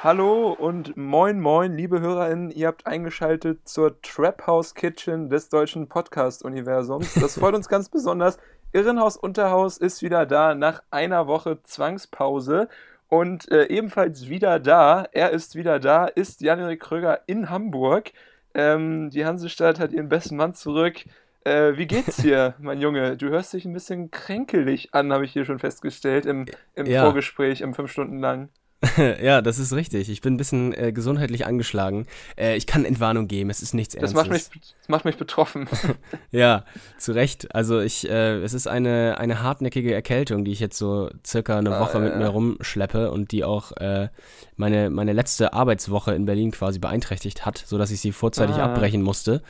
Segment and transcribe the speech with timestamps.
[0.00, 5.88] Hallo und moin moin, liebe HörerInnen, ihr habt eingeschaltet zur Trap House Kitchen des deutschen
[5.88, 7.14] Podcast-Universums.
[7.14, 8.38] Das freut uns ganz besonders.
[8.72, 12.68] Irrenhaus Unterhaus ist wieder da nach einer Woche Zwangspause
[13.08, 18.12] und äh, ebenfalls wieder da, er ist wieder da, ist Jan-Erik Kröger in Hamburg.
[18.54, 21.04] Ähm, die Hansestadt hat ihren besten Mann zurück.
[21.42, 23.16] Äh, wie geht's dir, mein Junge?
[23.16, 27.02] Du hörst dich ein bisschen kränkelig an, habe ich hier schon festgestellt im, im Ja.
[27.02, 28.50] Vorgespräch, im fünf Stunden lang.
[29.22, 30.08] ja, das ist richtig.
[30.08, 32.06] Ich bin ein bisschen äh, gesundheitlich angeschlagen.
[32.36, 34.14] Äh, ich kann Entwarnung geben, es ist nichts Das Ernstes.
[34.14, 34.48] macht, mich,
[34.80, 35.68] das macht mich betroffen.
[36.30, 36.64] Ja,
[36.98, 37.54] zu Recht.
[37.54, 41.74] Also ich, äh, es ist eine, eine hartnäckige Erkältung, die ich jetzt so circa eine
[41.76, 44.08] Ah, Woche mit mir rumschleppe und die auch äh,
[44.56, 48.66] meine, meine letzte Arbeitswoche in Berlin quasi beeinträchtigt hat, sodass ich sie vorzeitig Ah.
[48.66, 49.42] abbrechen musste.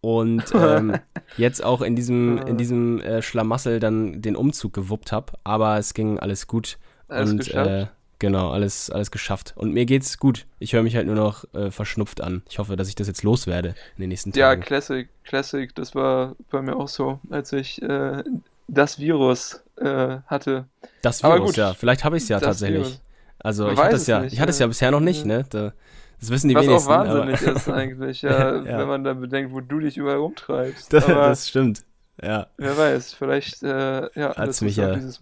[0.00, 0.96] Und ähm,
[1.36, 5.94] jetzt auch in diesem, in diesem äh, Schlamassel dann den Umzug gewuppt habe, aber es
[5.94, 6.78] ging alles gut.
[7.06, 7.48] Alles und?
[7.54, 7.86] Äh,
[8.22, 9.52] genau, alles, alles geschafft.
[9.56, 10.46] Und mir geht's gut.
[10.60, 12.42] Ich höre mich halt nur noch äh, verschnupft an.
[12.48, 14.62] Ich hoffe, dass ich das jetzt loswerde in den nächsten Ja, Tagen.
[14.62, 18.22] Classic, Classic, das war bei mir auch so, als ich äh,
[18.68, 20.64] das Virus äh, hatte.
[21.02, 21.74] Das Virus, gut, ja.
[21.74, 22.78] Vielleicht habe ich es ja tatsächlich.
[22.86, 23.00] Virus.
[23.40, 24.64] Also Man ich hatte es ja, nicht, ich hatte es ja.
[24.64, 25.26] ja bisher noch nicht, Ja.
[25.26, 25.44] ne?
[25.50, 25.72] Da,
[26.20, 26.88] das wissen die Was auch wenigsten.
[26.90, 28.78] wahnsinnig aber, ist eigentlich, ja, Ja.
[28.78, 30.92] wenn man da bedenkt, wo du dich überall rumtreibst.
[30.92, 31.82] das, das stimmt.
[32.22, 32.46] Ja.
[32.56, 35.20] wer weiß, vielleicht, äh, ja, Hat's das mich auch ja- dieses-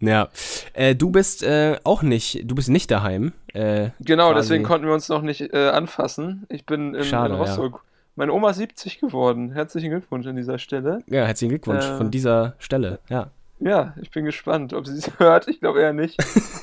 [0.00, 0.28] Ja.
[0.74, 3.32] Äh, du bist äh, auch nicht, du bist nicht daheim.
[3.52, 6.46] Äh, Genau, quasi- deswegen konnten wir uns noch nicht äh, anfassen.
[6.48, 7.44] Ich bin in, Schade, in ja.
[7.46, 7.82] Rostock.
[8.14, 9.52] Meine Oma ist 70 geworden.
[9.52, 11.00] Herzlichen Glückwunsch an dieser Stelle.
[11.06, 12.98] Ja, herzlichen Glückwunsch Äh, von dieser Stelle.
[13.08, 13.30] Ja.
[13.60, 15.48] Ja, ich bin gespannt, ob sie es hört.
[15.48, 16.16] Ich glaube eher nicht.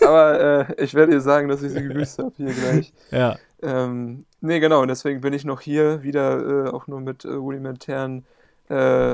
[0.05, 2.93] Aber äh, ich werde ihr sagen, dass ich sie gegrüßt habe hier gleich.
[3.11, 3.35] Ja.
[3.61, 8.25] Ähm, nee, genau, und deswegen bin ich noch hier, wieder auch nur mit rudimentären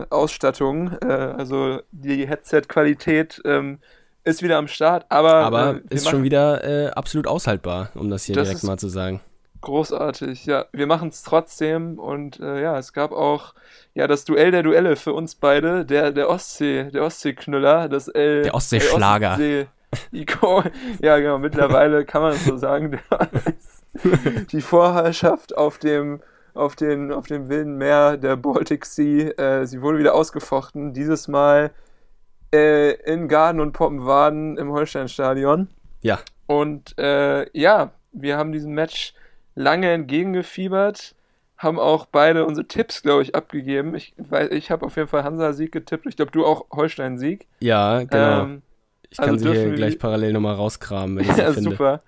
[0.09, 0.97] Ausstattungen.
[0.99, 3.79] Also die Headset-Qualität ähm,
[4.23, 8.23] ist wieder am Start, aber, Aber äh, ist schon wieder äh, absolut aushaltbar, um das
[8.23, 9.21] hier Das direkt mal zu sagen.
[9.61, 10.45] großartig.
[10.45, 13.53] Ja, wir machen es trotzdem und äh, ja, es gab auch
[13.93, 18.43] ja das Duell der Duelle für uns beide, der der Ostsee, der Ostseeknüller, das L,
[18.43, 19.31] Der Ostseeschlager.
[19.31, 19.67] Ostsee
[21.01, 23.29] ja genau, mittlerweile kann man es so sagen, der
[24.51, 26.21] die Vorherrschaft auf dem
[26.53, 31.27] auf den auf dem wilden Meer der Baltic Sea, äh, sie wurde wieder ausgefochten, dieses
[31.27, 31.71] Mal
[32.53, 35.67] äh, in Garden und Poppenwaden im Holsteinstadion.
[36.01, 36.19] Ja.
[36.47, 39.13] Und äh, ja, wir haben diesem Match
[39.55, 41.15] lange entgegengefiebert,
[41.57, 43.95] haben auch beide unsere Tipps, glaube ich, abgegeben.
[43.95, 46.07] Ich, weil ich habe auf jeden Fall Hansa-Sieg getippt.
[46.07, 47.47] Ich glaube, du auch Holstein-Sieg.
[47.59, 48.43] Ja, genau.
[48.43, 48.61] Ähm,
[49.09, 51.69] ich kann also sie hier gleich parallel nochmal rauskramen, wenn ich sie ja, finde.
[51.69, 52.01] super.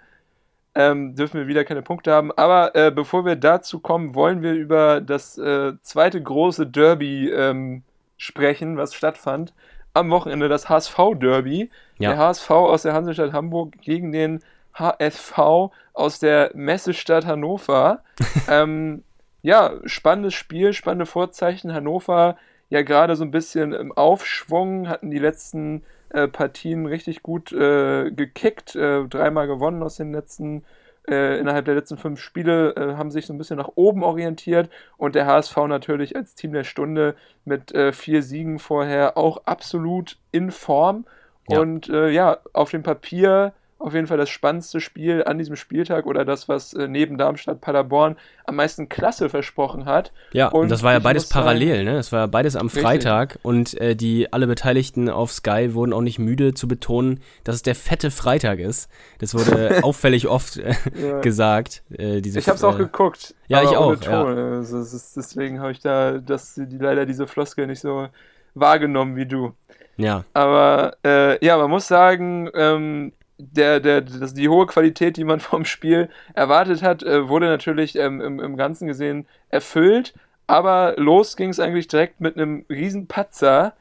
[0.76, 2.32] Ähm, dürfen wir wieder keine Punkte haben.
[2.32, 7.84] Aber äh, bevor wir dazu kommen, wollen wir über das äh, zweite große Derby ähm,
[8.18, 9.54] sprechen, was stattfand.
[9.94, 11.70] Am Wochenende das HSV-Derby.
[12.00, 12.10] Ja.
[12.12, 14.40] Der HSV aus der Hansestadt Hamburg gegen den
[14.74, 18.04] HSV aus der Messestadt Hannover.
[18.50, 19.04] ähm,
[19.42, 21.74] ja, spannendes Spiel, spannende Vorzeichen.
[21.74, 22.38] Hannover
[22.70, 28.10] ja gerade so ein bisschen im Aufschwung, hatten die letzten äh, Partien richtig gut äh,
[28.10, 30.64] gekickt, äh, dreimal gewonnen aus den letzten,
[31.10, 34.70] äh, innerhalb der letzten fünf Spiele, äh, haben sich so ein bisschen nach oben orientiert
[34.98, 37.16] und der HSV natürlich als Team der Stunde
[37.46, 41.06] mit äh, vier Siegen vorher auch absolut in Form.
[41.50, 41.60] Ja.
[41.60, 46.06] Und äh, ja, auf dem Papier auf jeden Fall das spannendste Spiel an diesem Spieltag
[46.06, 50.12] oder das, was äh, neben Darmstadt Paderborn am meisten Klasse versprochen hat.
[50.32, 51.94] Ja, und, das war ja beides muss sagen- parallel, ne?
[51.96, 52.82] Das war ja beides am Richtig.
[52.84, 57.56] Freitag und äh, die alle Beteiligten auf Sky wurden auch nicht müde zu betonen, dass
[57.56, 58.90] es der fette Freitag ist.
[59.20, 61.20] Das wurde auffällig oft äh, Ja.
[61.20, 61.84] gesagt.
[61.92, 63.36] Äh, diese, Ich habe es auch äh, geguckt.
[63.48, 64.38] ja, ich auch, Ton.
[64.38, 68.08] Also, ist, deswegen habe ich da das, die, leider diese Floskel nicht so
[68.56, 69.54] wahrgenommen wie du.
[69.98, 73.14] Ja, Aber äh, ja, man muss sagen, ähm,
[73.52, 77.96] der, der, das, die hohe Qualität, die man vom Spiel erwartet hat, äh, wurde natürlich
[77.96, 80.14] ähm, im, im Ganzen gesehen erfüllt.
[80.48, 83.74] Aber los ging es eigentlich direkt mit einem riesen Patzer.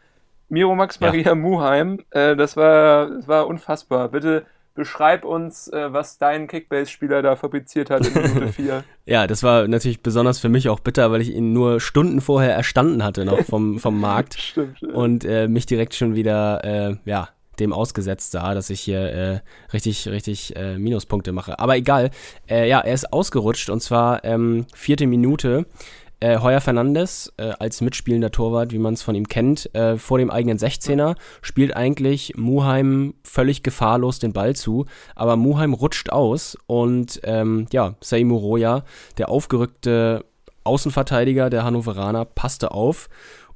[0.49, 1.09] Miro Max Ja.
[1.09, 4.09] Maria Muheim, äh, das, war, das war unfassbar.
[4.09, 4.45] Bitte
[4.75, 8.85] beschreib uns, äh, was dein Kickbase-Spieler da fabriziert hat in Minute 4.
[9.05, 12.55] ja, das war natürlich besonders für mich auch bitter, weil ich ihn nur Stunden vorher
[12.55, 14.81] erstanden hatte noch vom, vom Markt Stimmt.
[14.81, 14.89] ja.
[14.95, 17.29] und äh, mich direkt schon wieder, äh, ja,
[17.63, 19.41] dem ausgesetzt sah, dass ich hier äh,
[19.73, 21.59] richtig, richtig äh, Minuspunkte mache.
[21.59, 22.11] Aber egal.
[22.49, 25.67] Äh, ja, er ist ausgerutscht und zwar ähm, vierte Minute.
[26.23, 30.19] Äh, Heuer Fernandes äh, als mitspielender Torwart, wie man es von ihm kennt, äh, vor
[30.19, 34.87] dem eigenen 16er, spielt eigentlich Muheim völlig gefahrlos den Ball zu,
[35.17, 38.85] aber Muheim rutscht aus und ähm, ja, Saimu Roya,
[39.19, 40.25] der aufgerückte
[40.63, 43.09] Außenverteidiger der Hannoveraner, passte auf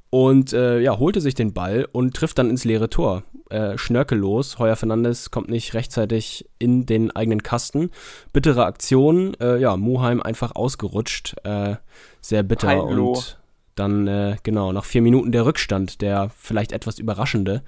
[0.09, 3.23] und äh, ja, holte sich den Ball und trifft dann ins leere Tor.
[3.49, 4.59] Äh, schnörkellos.
[4.59, 7.91] Heuer Fernandes kommt nicht rechtzeitig in den eigenen Kasten.
[8.33, 9.33] Bittere Aktion.
[9.39, 11.35] Äh, ja, Muheim einfach ausgerutscht.
[11.43, 11.75] Äh,
[12.21, 12.67] sehr bitter.
[12.67, 13.13] Heimlo.
[13.13, 13.39] Und
[13.75, 17.63] dann, äh, genau, nach vier Minuten der Rückstand, der vielleicht etwas überraschende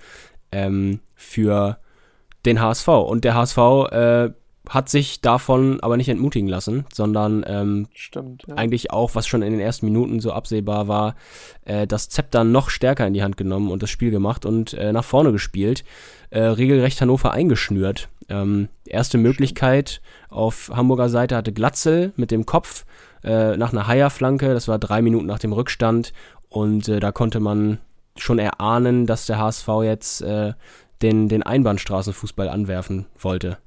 [0.52, 1.78] ähm, für
[2.46, 2.88] den HSV.
[2.88, 3.58] Und der HSV
[3.92, 4.30] äh,
[4.68, 8.56] hat sich davon aber nicht entmutigen lassen, sondern ähm, Stimmt, ja.
[8.56, 11.16] eigentlich auch, was schon in den ersten Minuten so absehbar war,
[11.66, 14.92] äh, das Zepter noch stärker in die Hand genommen und das Spiel gemacht und äh,
[14.92, 15.84] nach vorne gespielt.
[16.30, 18.10] Äh, regelrecht Hannover eingeschnürt.
[18.28, 22.86] Ähm, erste Möglichkeit auf Hamburger Seite hatte Glatzel mit dem Kopf
[23.24, 24.54] äh, nach einer Haier-Flanke.
[24.54, 26.14] Das war drei Minuten nach dem Rückstand
[26.50, 27.80] und äh, da konnte man
[28.18, 30.54] schon erahnen, dass der HSV jetzt äh,
[31.02, 33.58] den, den Einbahnstraßenfußball anwerfen wollte.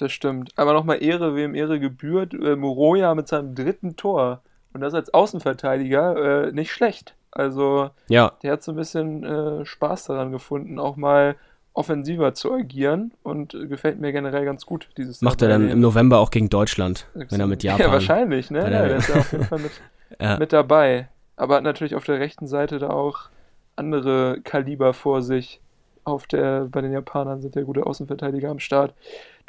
[0.00, 0.50] Das stimmt.
[0.56, 2.32] Aber nochmal Ehre, wem Ehre gebührt.
[2.34, 4.40] Äh, Moroja mit seinem dritten Tor.
[4.72, 7.14] Und das als Außenverteidiger äh, nicht schlecht.
[7.32, 11.36] Also Ja, der hat so ein bisschen äh, Spaß daran gefunden, auch mal
[11.74, 13.12] offensiver zu agieren.
[13.22, 17.06] Und gefällt mir generell ganz gut, dieses macht er dann im November auch gegen Deutschland,
[17.14, 17.86] wenn er mit Japan.
[17.86, 18.58] Ja, wahrscheinlich, ne?
[18.60, 19.70] Ja, der- der ist ja auf jeden Fall mit,
[20.20, 20.38] Ja.
[20.38, 21.08] mit dabei.
[21.36, 23.28] Aber hat natürlich auf der rechten Seite da auch
[23.76, 25.60] andere Kaliber vor sich.
[26.04, 28.94] Auf der, bei den Japanern sind ja gute Außenverteidiger am Start.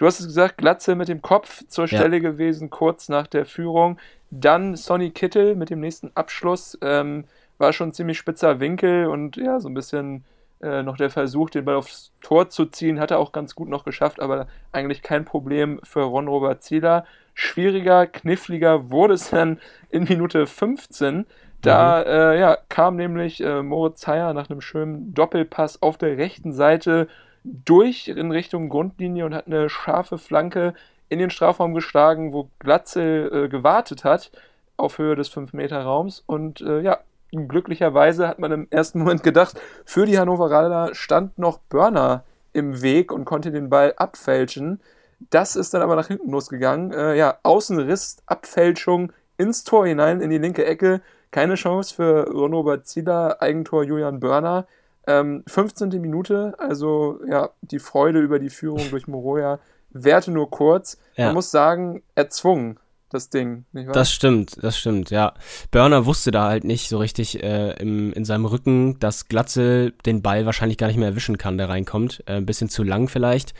[0.01, 1.99] Du hast es gesagt, Glatze mit dem Kopf zur Ja.
[1.99, 3.99] Stelle gewesen, kurz nach der Führung.
[4.31, 6.75] Dann Sonny Kittel mit dem nächsten Abschluss.
[6.81, 7.25] Ähm,
[7.59, 10.23] war schon ein ziemlich spitzer Winkel und ja, so ein bisschen
[10.63, 13.69] äh, noch der Versuch, den Ball aufs Tor zu ziehen, hat er auch ganz gut
[13.69, 17.05] noch geschafft, aber eigentlich kein Problem für Ron-Robert Zieler.
[17.35, 19.59] Schwieriger, kniffliger wurde es dann
[19.91, 21.27] in Minute 15.
[21.61, 26.53] Da äh, ja, kam nämlich äh, Moritz Heyer nach einem schönen Doppelpass auf der rechten
[26.53, 27.07] Seite
[27.43, 30.73] durch in Richtung Grundlinie und hat eine scharfe Flanke
[31.09, 34.31] in den Strafraum geschlagen, wo Glatzel äh, gewartet hat
[34.77, 36.23] auf Höhe des 5-Meter-Raums.
[36.25, 36.99] Und äh, ja,
[37.31, 42.23] glücklicherweise hat man im ersten Moment gedacht, für die Hannoveraner stand noch Börner
[42.53, 44.81] im Weg und konnte den Ball abfälschen.
[45.29, 46.91] Das ist dann aber nach hinten losgegangen.
[46.91, 51.01] Äh, ja, Außenriss, Abfälschung ins Tor hinein, in die linke Ecke.
[51.31, 54.67] Keine Chance für Ron-Robert Zieler, Eigentor Julian Börner.
[55.07, 55.89] Ähm, 15.
[56.01, 59.59] Minute, also ja, die Freude über die Führung durch Moroja
[59.89, 60.97] währte nur kurz.
[61.15, 61.27] Ja.
[61.27, 62.79] Man muss sagen, erzwungen,
[63.11, 63.93] das Ding, nicht wahr?
[63.93, 65.33] Das stimmt, das stimmt, ja.
[65.69, 70.21] Börner wusste da halt nicht so richtig äh, im, in seinem Rücken, dass Glatzel den
[70.21, 72.23] Ball wahrscheinlich gar nicht mehr erwischen kann, der reinkommt.
[72.25, 73.53] Äh, ein bisschen zu lang vielleicht.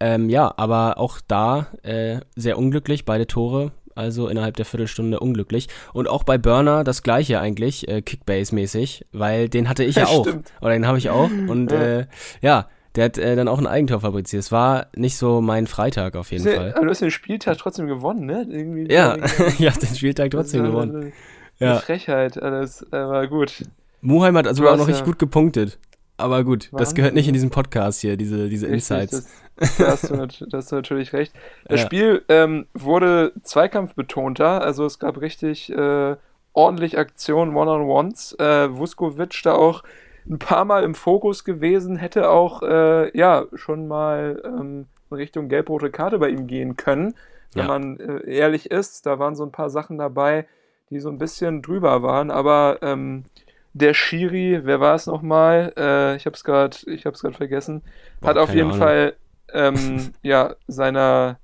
[0.00, 3.72] Ähm, ja, aber auch da äh, sehr unglücklich, beide Tore.
[4.00, 5.68] Also innerhalb der Viertelstunde unglücklich.
[5.92, 10.26] Und auch bei Burner das gleiche eigentlich, äh, Kickbase-mäßig, weil den hatte ich ja auch.
[10.26, 10.52] Stimmt.
[10.60, 11.30] Oder den habe ich auch.
[11.48, 11.80] Und Ja.
[12.00, 12.06] äh,
[12.40, 14.42] ja, der hat äh, dann auch ein Eigentor fabriziert.
[14.42, 16.74] Es war nicht so mein Freitag auf jeden Sehr- Fall.
[16.74, 18.46] aber du hast den Spieltag trotzdem gewonnen, ne?
[18.50, 19.16] Irgendwie Ja,
[19.58, 20.96] ich habe den Spieltag trotzdem war gewonnen.
[20.96, 21.12] Eine,
[21.60, 21.76] Ja.
[21.78, 23.64] Frechheit, alles, aber gut.
[24.00, 25.78] Muheim hat also auch noch richtig ja- gut gepunktet.
[26.20, 26.94] Aber gut, das Wahnsinn.
[26.96, 29.28] gehört nicht in diesen Podcast hier, diese, diese Richtig, Insights.
[29.56, 31.32] Das, da, hast du, da hast du natürlich recht.
[31.66, 31.86] Das Ja.
[31.86, 36.16] Spiel ähm, wurde zweikampfbetonter, also es gab richtig äh,
[36.52, 38.36] ordentlich Aktionen, One-on-Ones.
[38.38, 39.82] Äh, Vuskovic da auch
[40.28, 45.48] ein paar Mal im Fokus gewesen, hätte auch äh, ja schon mal ähm, in Richtung
[45.48, 47.14] gelb-rote Karte bei ihm gehen können,
[47.54, 47.68] wenn Ja.
[47.68, 49.06] man äh, ehrlich ist.
[49.06, 50.46] Da waren so ein paar Sachen dabei,
[50.90, 53.24] die so ein bisschen drüber waren, aber ähm,
[53.72, 55.72] der Schiri, wer war es nochmal?
[55.76, 57.82] Äh, ich habe es gerade, ich habe es gerade vergessen.
[58.20, 58.72] Boah, hat auf jeden Ahnung.
[58.72, 59.16] Fall
[59.52, 61.38] ähm, ja seiner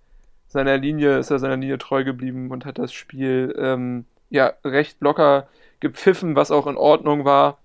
[0.49, 5.01] seiner Linie ist er seiner Linie treu geblieben und hat das Spiel ähm, ja recht
[5.01, 5.49] locker
[5.81, 7.59] gepfiffen, was auch in Ordnung war.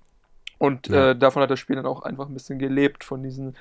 [0.57, 1.11] Und Ja.
[1.11, 3.55] äh, davon hat das Spiel dann auch einfach ein bisschen gelebt von diesen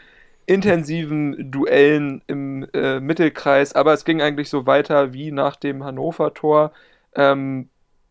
[0.47, 3.75] intensiven Duellen im äh, Mittelkreis.
[3.75, 6.73] Aber es ging eigentlich so weiter wie nach dem Hannover-Tor.
[7.15, 7.69] Ähm,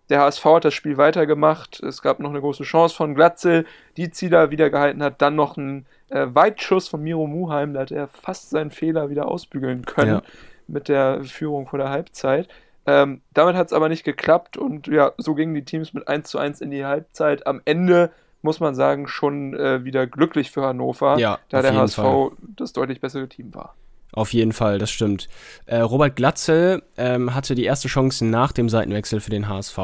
[0.09, 1.81] der HSV hat das Spiel weitergemacht.
[1.81, 3.65] Es gab noch eine große Chance von Glatzel,
[3.97, 5.21] die Zieler wieder gehalten hat.
[5.21, 7.73] Dann noch ein äh, Weitschuss von Miro Muheim.
[7.73, 10.21] Da hat er fast seinen Fehler wieder ausbügeln können Ja.
[10.67, 12.47] mit der Führung vor der Halbzeit.
[12.85, 16.27] Ähm, damit hat es aber nicht geklappt und ja, so gingen die Teams mit 1
[16.29, 17.45] zu 1 in die Halbzeit.
[17.45, 18.09] Am Ende
[18.41, 22.31] muss man sagen, schon äh, wieder glücklich für Hannover, Ja, da der HSV Fall.
[22.55, 23.75] das deutlich bessere Team war.
[24.11, 25.27] Auf jeden Fall, das stimmt.
[25.65, 29.77] Äh, Robert Glatzel ähm, hatte die erste Chance nach dem Seitenwechsel für den HSV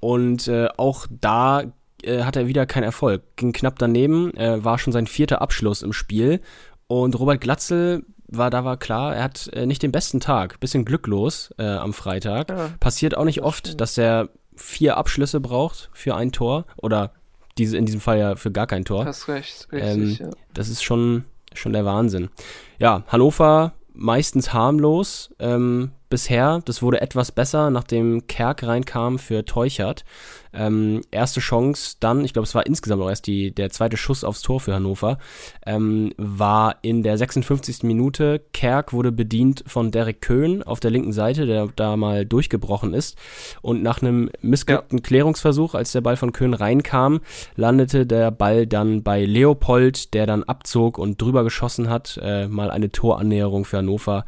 [0.00, 1.62] und äh, auch da
[2.02, 3.22] äh, hat er wieder keinen Erfolg.
[3.36, 6.40] Ging knapp daneben, äh, war schon sein vierter Abschluss im Spiel
[6.86, 10.60] Und Robert Glatzel war, da war klar, er hat äh, nicht den besten Tag.
[10.60, 12.48] Bisschen glücklos äh, am Freitag.
[12.48, 16.64] Ja, Passiert auch nicht oft, dass er vier Abschlüsse braucht für ein Tor.
[16.76, 17.12] Oder
[17.58, 19.04] diese, in diesem Fall ja für gar kein Tor.
[19.04, 20.30] Hast recht, Ähm, richtig, ja.
[20.54, 21.24] Das ist schon,
[21.54, 22.30] schon der Wahnsinn.
[22.78, 25.34] Ja, Hannover meistens harmlos.
[25.38, 30.04] Ähm, bisher, das wurde etwas besser, nachdem Kerk reinkam für Teuchert.
[30.52, 34.24] Ähm, erste Chance dann, ich glaube, es war insgesamt auch erst die, der zweite Schuss
[34.24, 35.18] aufs Tor für Hannover,
[35.64, 37.82] ähm, war in der 56.
[37.82, 38.42] Minute.
[38.52, 43.16] Kerk wurde bedient von Derek Köhn auf der linken Seite, der da mal durchgebrochen ist.
[43.62, 47.20] Und nach einem missglückten Klärungsversuch, als der Ball von Köhn reinkam,
[47.56, 52.18] landete der Ball dann bei Leopold, der dann abzog und drüber geschossen hat.
[52.22, 54.24] Äh, mal eine Torannäherung für Hannover.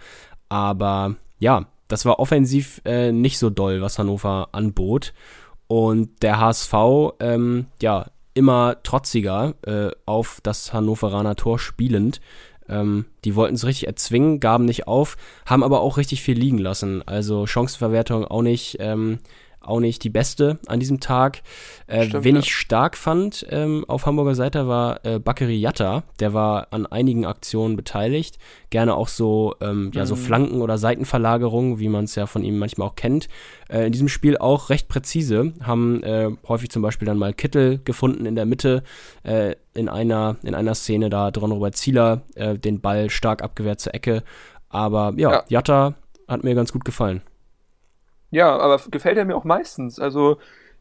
[0.48, 5.12] Aber ja, das war offensiv äh, nicht so doll, was Hannover anbot.
[5.72, 6.74] Und der HSV,
[7.18, 12.20] ähm, ja, immer trotziger äh, auf das Hannoveraner Tor spielend.
[12.68, 16.58] Ähm, die wollten es richtig erzwingen, gaben nicht auf, haben aber auch richtig viel liegen
[16.58, 17.00] lassen.
[17.08, 19.20] Also Chancenverwertung auch nicht, ähm,
[19.64, 21.42] auch nicht die beste an diesem Tag.
[21.86, 22.40] Äh, Stimmt, wen ja.
[22.40, 26.02] ich stark fand ähm, auf Hamburger Seite war äh, Bakary Yatta.
[26.20, 28.38] Der war an einigen Aktionen beteiligt.
[28.70, 30.20] Gerne auch so, ähm, ja, so Mhm.
[30.20, 33.28] Flanken- oder Seitenverlagerungen, wie man es ja von ihm manchmal auch kennt.
[33.68, 35.52] Äh, in diesem Spiel auch recht präzise.
[35.62, 38.82] Haben äh, häufig zum Beispiel dann mal Kittel gefunden in der Mitte.
[39.22, 43.80] Äh, in, einer, in einer Szene da Ron Robert Zieler äh, den Ball stark abgewehrt
[43.80, 44.22] zur Ecke.
[44.68, 45.44] Aber ja, Ja.
[45.48, 45.94] Jatta
[46.28, 47.22] hat mir ganz gut gefallen.
[48.32, 50.00] Ja, aber gefällt er mir auch meistens.
[50.00, 50.38] Also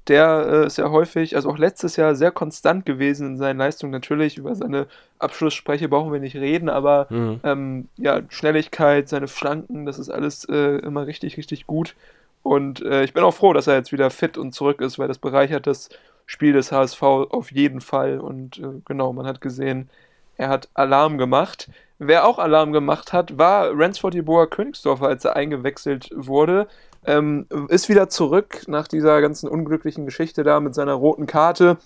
[0.08, 3.92] der äh, ist ja häufig, also auch letztes Jahr sehr konstant gewesen in seinen Leistungen.
[3.92, 4.88] Natürlich, über seine
[5.20, 7.40] Abschlussspreche brauchen wir nicht reden, aber Mhm.
[7.44, 11.94] ähm, ja, Schnelligkeit, seine Flanken, das ist alles äh, immer richtig, richtig gut.
[12.42, 15.08] Und äh, ich bin auch froh, dass er jetzt wieder fit und zurück ist, weil
[15.08, 15.90] das bereichert das
[16.26, 18.20] Spiel des HSV auf jeden Fall.
[18.20, 19.90] Und äh, genau, man hat gesehen,
[20.38, 21.70] er hat Alarm gemacht.
[22.00, 26.68] Wer auch Alarm gemacht hat, war Ransford Jeboa Königsdorfer, als er eingewechselt wurde.
[27.06, 31.78] Ähm, ist wieder zurück nach dieser ganzen unglücklichen Geschichte da mit seiner roten Karte.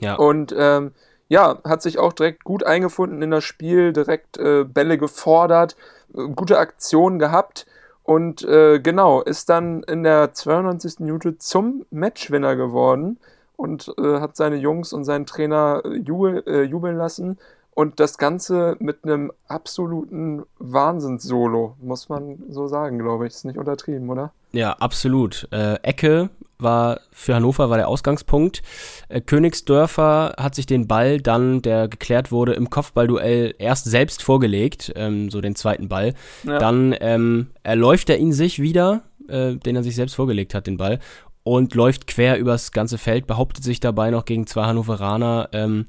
[0.00, 0.16] Ja.
[0.16, 0.92] Und ähm,
[1.28, 5.76] ja, hat sich auch direkt gut eingefunden in das Spiel, direkt äh, Bälle gefordert,
[6.14, 7.66] äh, gute Aktionen gehabt
[8.02, 11.00] und äh, genau, ist dann in der 92.
[11.00, 13.18] Minute zum Matchwinner geworden
[13.56, 17.38] und äh, hat seine Jungs und seinen Trainer äh, jubel, jubeln lassen.
[17.74, 23.34] Und das Ganze mit einem absoluten Wahnsinnssolo, muss man so sagen, glaube ich.
[23.34, 24.32] Ist nicht untertrieben, oder?
[24.52, 25.48] Ja, absolut.
[25.52, 28.62] Äh, Ecke war für Hannover war der Ausgangspunkt.
[29.08, 34.92] Äh, Königsdörfer hat sich den Ball dann, der geklärt wurde, im Kopfballduell erst selbst vorgelegt,
[34.96, 36.14] ähm, so den zweiten Ball.
[36.44, 36.58] Ja.
[36.58, 40.78] Dann ähm, erläuft er ihn sich wieder, äh, den er sich selbst vorgelegt hat, den
[40.78, 40.98] Ball,
[41.44, 45.86] und läuft quer übers ganze Feld, behauptet sich dabei noch gegen zwei Hannoveraner, ähm,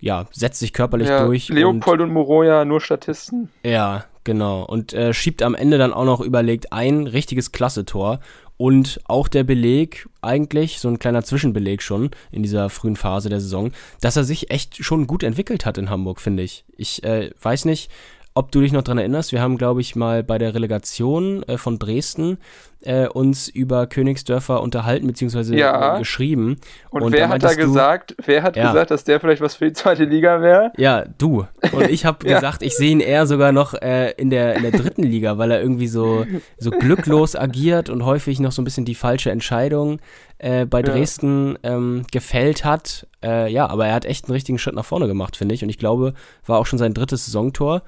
[0.00, 1.50] ja, setzt sich körperlich Ja, durch.
[1.50, 3.50] und Leopold und Moroja, nur Statisten.
[3.64, 4.64] ja, genau.
[4.64, 8.20] Und äh, schiebt am Ende dann auch noch überlegt ein richtiges Klasse-Tor.
[8.58, 13.40] Und auch der Beleg, eigentlich, so ein kleiner Zwischenbeleg schon in dieser frühen Phase der
[13.40, 16.64] Saison, dass er sich echt schon gut entwickelt hat in Hamburg, finde ich.
[16.76, 17.90] Ich äh, weiß nicht,
[18.36, 19.32] ob du dich noch dran erinnerst.
[19.32, 22.38] Wir haben, glaube ich, mal bei der Relegation äh, von Dresden
[22.82, 25.96] äh, uns über Königsdörfer unterhalten, beziehungsweise Ja.
[25.96, 26.58] äh, geschrieben.
[26.90, 28.68] Und, Und wer hat da meintest du- gesagt, wer hat Ja.
[28.70, 30.70] gesagt, dass der vielleicht was für die zweite Liga wäre?
[30.76, 31.46] Ja, du.
[31.72, 32.36] Und ich habe Ja.
[32.36, 35.50] gesagt, ich sehe ihn eher sogar noch äh, in, der, in der dritten Liga, weil
[35.50, 36.26] er irgendwie so,
[36.58, 39.98] so glücklos agiert und häufig noch so ein bisschen die falsche Entscheidung
[40.38, 40.82] äh, bei.
[40.82, 43.06] Dresden ähm, gefällt hat.
[43.24, 45.62] Äh, ja, aber er hat echt einen richtigen Schritt nach vorne gemacht, finde ich.
[45.64, 46.12] Und ich glaube,
[46.44, 47.82] war auch schon sein drittes Saisontor.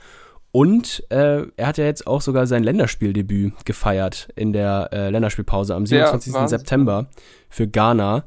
[0.50, 5.74] Und äh, er hat ja jetzt auch sogar sein Länderspieldebüt gefeiert in der äh, Länderspielpause
[5.74, 6.32] am Ja, 27.
[6.32, 6.58] Wahnsinn.
[6.58, 7.06] September
[7.50, 8.24] für Ghana.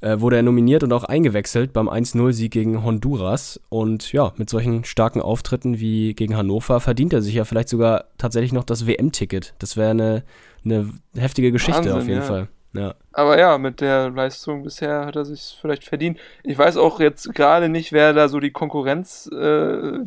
[0.00, 3.58] Äh, wurde er nominiert und auch eingewechselt beim 1-0-Sieg gegen Honduras.
[3.70, 8.04] Und ja, mit solchen starken Auftritten wie gegen Hannover verdient er sich ja vielleicht sogar
[8.18, 9.54] tatsächlich noch das WM-Ticket.
[9.58, 10.22] Das wäre eine,
[10.62, 12.26] eine heftige Geschichte Wahnsinn, auf jeden ja.
[12.26, 12.48] Fall.
[12.74, 12.94] Ja.
[13.12, 16.18] Aber ja, mit der Leistung bisher hat er sich vielleicht verdient.
[16.42, 19.36] Ich weiß auch jetzt gerade nicht, wer da so die Konkurrenz, äh,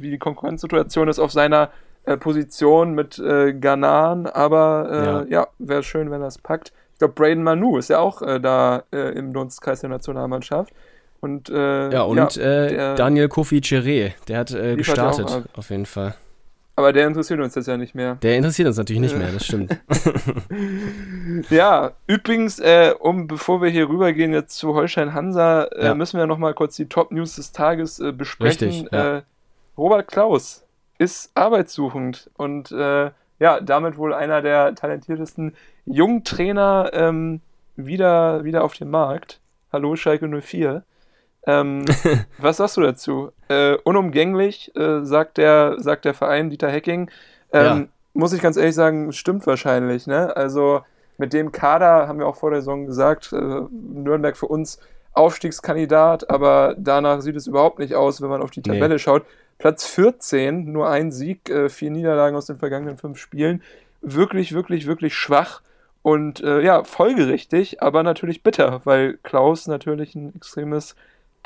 [0.02, 1.70] wie die Konkurrenzsituation ist auf seiner
[2.06, 5.42] äh, Position mit äh, Ganan, aber äh, Ja.
[5.42, 6.72] ja, wäre schön, wenn er es packt.
[6.94, 10.74] Ich glaube, Braden Manu ist ja auch äh, da äh, im Dunstkreis der Nationalmannschaft.
[11.20, 16.16] Und, äh, Ja, und der- Daniel Kofi Chiré, der hat ja gestartet, auf jeden Fall.
[16.78, 18.16] Aber der interessiert uns jetzt ja nicht mehr.
[18.22, 19.78] Der interessiert uns natürlich nicht mehr, das stimmt.
[21.50, 25.96] Ja, übrigens, äh, um bevor wir hier rübergehen jetzt zu Holstein Hansa, äh, Ja.
[25.96, 28.68] müssen wir noch mal kurz die Top News des Tages äh, besprechen.
[28.70, 29.18] Richtig, ja.
[29.18, 29.22] äh,
[29.78, 30.64] Robert Klaus
[30.98, 35.56] ist arbeitssuchend und äh, ja, damit wohl einer der talentiertesten
[35.86, 37.42] jungen Trainer ähm,
[37.76, 39.40] wieder, wieder auf dem Markt.
[39.72, 40.84] Hallo Schalke 04.
[41.48, 41.86] Ähm,
[42.38, 43.32] was sagst du dazu?
[43.48, 47.10] Äh, unumgänglich, äh, sagt, der, sagt der Verein Dieter Hecking.
[47.52, 47.86] Ähm, Ja.
[48.14, 50.08] Muss ich ganz ehrlich sagen, stimmt wahrscheinlich.
[50.08, 50.36] Ne?
[50.36, 50.82] Also
[51.18, 54.80] mit dem Kader haben wir auch vor der Saison gesagt, äh, Nürnberg für uns
[55.14, 58.74] Aufstiegskandidat, aber danach sieht es überhaupt nicht aus, wenn man auf die Nee.
[58.74, 59.24] Tabelle schaut.
[59.60, 63.62] Platz 14, nur ein Sieg, äh, vier Niederlagen aus den vergangenen fünf Spielen.
[64.02, 65.62] Wirklich, wirklich, wirklich schwach.
[66.04, 70.96] Und äh, ja, folgerichtig, aber natürlich bitter, weil Klaus natürlich ein extremes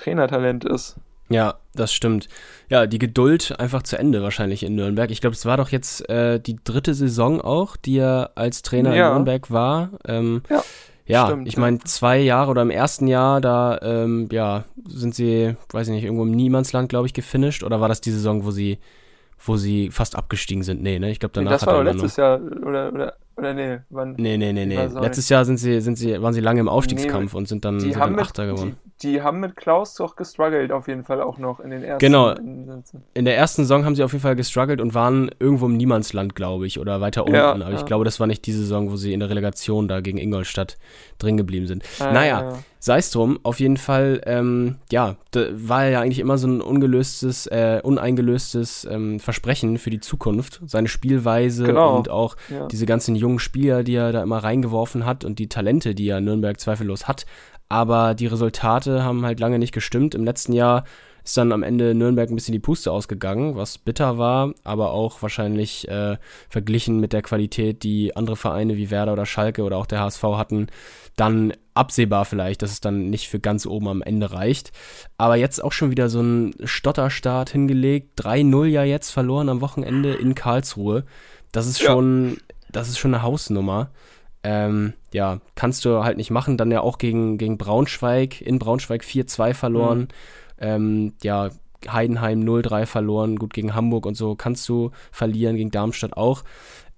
[0.01, 0.95] Trainertalent ist.
[1.29, 2.27] Ja, das stimmt.
[2.69, 5.11] Ja, die Geduld einfach zu Ende wahrscheinlich in Nürnberg.
[5.11, 8.93] Ich glaube, es war doch jetzt äh, die dritte Saison auch, die er als Trainer
[8.95, 9.07] Ja.
[9.07, 9.91] in Nürnberg war.
[10.05, 10.63] Ähm, Ja,
[11.05, 15.55] ja, stimmt, ich meine, zwei Jahre oder im ersten Jahr, da ähm, ja, sind sie,
[15.71, 17.63] weiß ich nicht, irgendwo im Niemandsland, glaube ich, gefinisht.
[17.63, 18.77] Oder war das die Saison, wo sie,
[19.43, 20.81] wo sie fast abgestiegen sind?
[20.81, 21.11] Nee, ne?
[21.11, 22.15] Ich glaube, Nee, danach das hat war er letztes.
[22.17, 24.13] Jahr, oder, oder, oder nee, wann?
[24.17, 24.85] Nee, nee, nee, nee.
[25.01, 27.79] Letztes Jahr sind sie, sind sie, waren sie lange im Aufstiegskampf Nee, und sind dann,
[27.79, 28.77] sind haben, dann mit, Achter geworden.
[28.85, 31.99] die, die haben mit Klaus doch gestruggelt, auf jeden Fall auch noch in den ersten
[32.05, 32.33] Genau.
[33.13, 36.35] In der ersten Saison haben sie auf jeden Fall gestruggelt und waren irgendwo im Niemandsland,
[36.35, 37.35] glaube ich, oder weiter unten.
[37.35, 37.85] Ja, Aber ich ja.
[37.85, 40.77] glaube, das war nicht die Saison, wo sie in der Relegation da gegen Ingolstadt
[41.17, 41.83] drin geblieben sind.
[41.99, 45.15] Äh, naja, sei es drum, auf jeden Fall, ähm, ja,
[45.51, 50.61] war ja eigentlich immer so ein ungelöstes, äh, uneingelöstes ähm, Versprechen für die Zukunft.
[50.65, 51.95] Seine Spielweise Genau.
[51.97, 52.67] und auch ja.
[52.67, 56.19] diese ganzen jungen Spieler, die er da immer reingeworfen hat und die Talente, die ja
[56.21, 57.25] Nürnberg zweifellos hat.
[57.71, 60.13] Aber die Resultate haben halt lange nicht gestimmt.
[60.13, 60.83] Im letzten Jahr
[61.23, 65.21] ist dann am Ende Nürnberg ein bisschen die Puste ausgegangen, was bitter war, aber auch
[65.21, 66.17] wahrscheinlich äh,
[66.49, 70.23] verglichen mit der Qualität, die andere Vereine wie Werder oder Schalke oder auch der HSV
[70.23, 70.67] hatten,
[71.15, 74.71] dann absehbar vielleicht, dass es dann nicht für ganz oben am Ende reicht.
[75.17, 78.19] Aber jetzt auch schon wieder so ein Stotterstart hingelegt.
[78.19, 81.05] 3-0 ja jetzt verloren am Wochenende in Karlsruhe.
[81.51, 81.91] Das ist Ja.
[81.91, 82.37] schon,
[82.71, 83.91] das ist schon eine Hausnummer.
[84.43, 86.57] Ähm, ja, kannst du halt nicht machen.
[86.57, 90.07] Dann ja auch gegen, gegen Braunschweig, in Braunschweig 4-2 verloren.
[90.59, 91.49] Ähm, ja,
[91.87, 93.37] Heidenheim 0-3 verloren.
[93.37, 96.43] Gut, gegen Hamburg und so kannst du verlieren, gegen Darmstadt auch.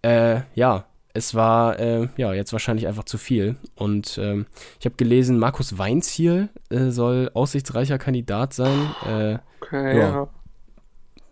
[0.02, 3.56] Äh, ja, es war äh, ja jetzt wahrscheinlich einfach zu viel.
[3.76, 4.46] Und ähm,
[4.80, 8.90] ich habe gelesen, Markus Weinziel äh, soll aussichtsreicher Kandidat sein.
[9.08, 10.28] Äh, Okay, Ja, ja.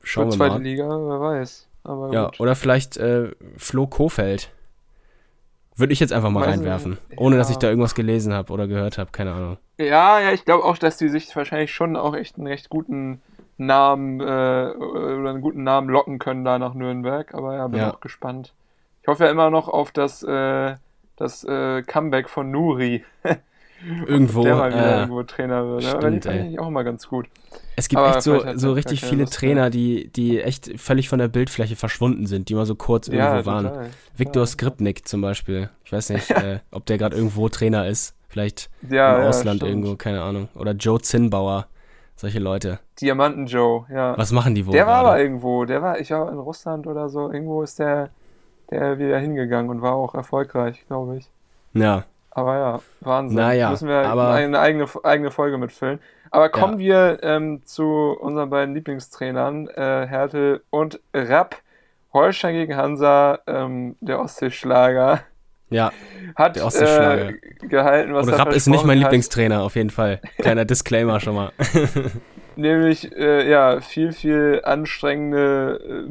[0.04, 0.63] schauen Für wir zweite mal.
[0.63, 1.67] Liga, wer weiß.
[1.84, 2.39] Aber Ja, gut.
[2.39, 4.52] oder vielleicht äh, Flo Kofeld.
[5.82, 6.98] Würde ich jetzt einfach mal Weiß reinwerfen.
[7.10, 7.20] nicht.
[7.20, 7.39] Ohne Ja.
[7.41, 9.58] dass ich da irgendwas gelesen habe oder gehört habe, keine Ahnung.
[9.78, 13.22] Ja, ja, ich glaube auch, dass die sich wahrscheinlich schon auch echt einen recht guten
[13.58, 17.34] Namen äh, oder einen guten Namen locken können da nach Nürnberg.
[17.34, 17.91] Aber ja, bin Ja.
[17.94, 18.54] auch gespannt.
[19.02, 20.76] Ich hoffe ja immer noch auf das, äh,
[21.17, 23.04] das äh, Comeback von Nuri.
[24.06, 24.44] Irgendwo.
[24.44, 25.84] der mal wieder äh, irgendwo Trainer wird.
[25.84, 25.89] Ne?
[25.91, 27.28] Aber die stimmt, fand ich auch immer ganz gut.
[27.76, 31.20] Es gibt Aber echt so, so richtig viele Lust Trainer, die, die echt völlig von
[31.20, 33.65] der Bildfläche verschwunden sind, die mal so kurz irgendwo Ja, waren.
[33.65, 33.89] total.
[34.17, 34.48] Viktor Ja.
[34.48, 35.70] Skripnik zum Beispiel.
[35.86, 38.15] Ich weiß nicht, äh, ob der gerade irgendwo Trainer ist.
[38.28, 39.70] Vielleicht Ja, im Ausland stimmt.
[39.72, 40.48] irgendwo, keine Ahnung.
[40.56, 41.67] Oder Joe Zinnbauer.
[42.15, 42.80] Solche Leute.
[43.02, 44.15] Diamanten Joe, ja.
[44.17, 47.10] Was machen die wohl Der war aber irgendwo, der war, ich glaube, in Russland oder
[47.10, 48.10] so, irgendwo ist der,
[48.70, 51.30] der wieder hingegangen und war auch erfolgreich, glaube ich.
[51.74, 53.38] Ja, Aber ja, Wahnsinn.
[53.38, 56.00] Naja, Müssen wir aber- eine eigene, eigene Folge mitfüllen.
[56.32, 57.86] Aber kommen wir ähm, zu
[58.20, 61.58] unseren beiden Lieblingstrainern, äh, Hertel und Rapp.
[62.13, 65.22] Holstein gegen Hansa, ähm, der Ostseeschlager,
[65.70, 65.91] ja.
[66.36, 67.30] hat Der Ostseeschlager.
[67.30, 67.34] äh,
[67.67, 69.04] gehalten, was Und Rapp ist nicht mein hat.
[69.06, 70.20] Lieblingstrainer, auf jeden Fall.
[70.38, 71.52] Kleiner Disclaimer schon mal.
[72.58, 76.10] Nämlich, äh, ja, viel, viel anstrengende äh,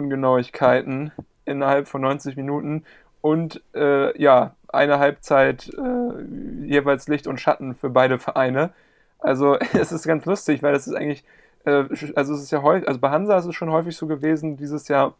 [0.00, 1.12] Mittelfeld-Ungenauigkeiten
[1.44, 2.84] innerhalb von 90 Minuten
[3.20, 8.70] und äh, ja, eine Halbzeit äh, jeweils Licht und Schatten für beide Vereine.
[9.18, 11.24] Also es ist ganz lustig, weil es ist eigentlich,
[11.64, 14.56] äh, also es ist ja häufig, also bei Hansa ist es schon häufig so gewesen
[14.56, 15.14] dieses Jahr,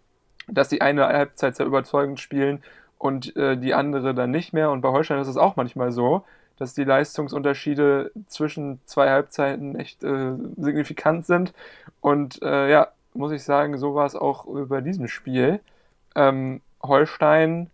[0.48, 2.62] dass die eine Halbzeit sehr überzeugend spielen
[2.98, 4.70] und äh, die andere dann nicht mehr.
[4.70, 6.24] Und bei Holstein ist es auch manchmal so,
[6.58, 11.54] dass die Leistungsunterschiede zwischen zwei Halbzeiten echt äh, signifikant sind.
[12.00, 15.60] Und äh, ja, muss ich sagen, so war es auch bei diesem Spiel.
[16.14, 17.70] Ähm, Holstein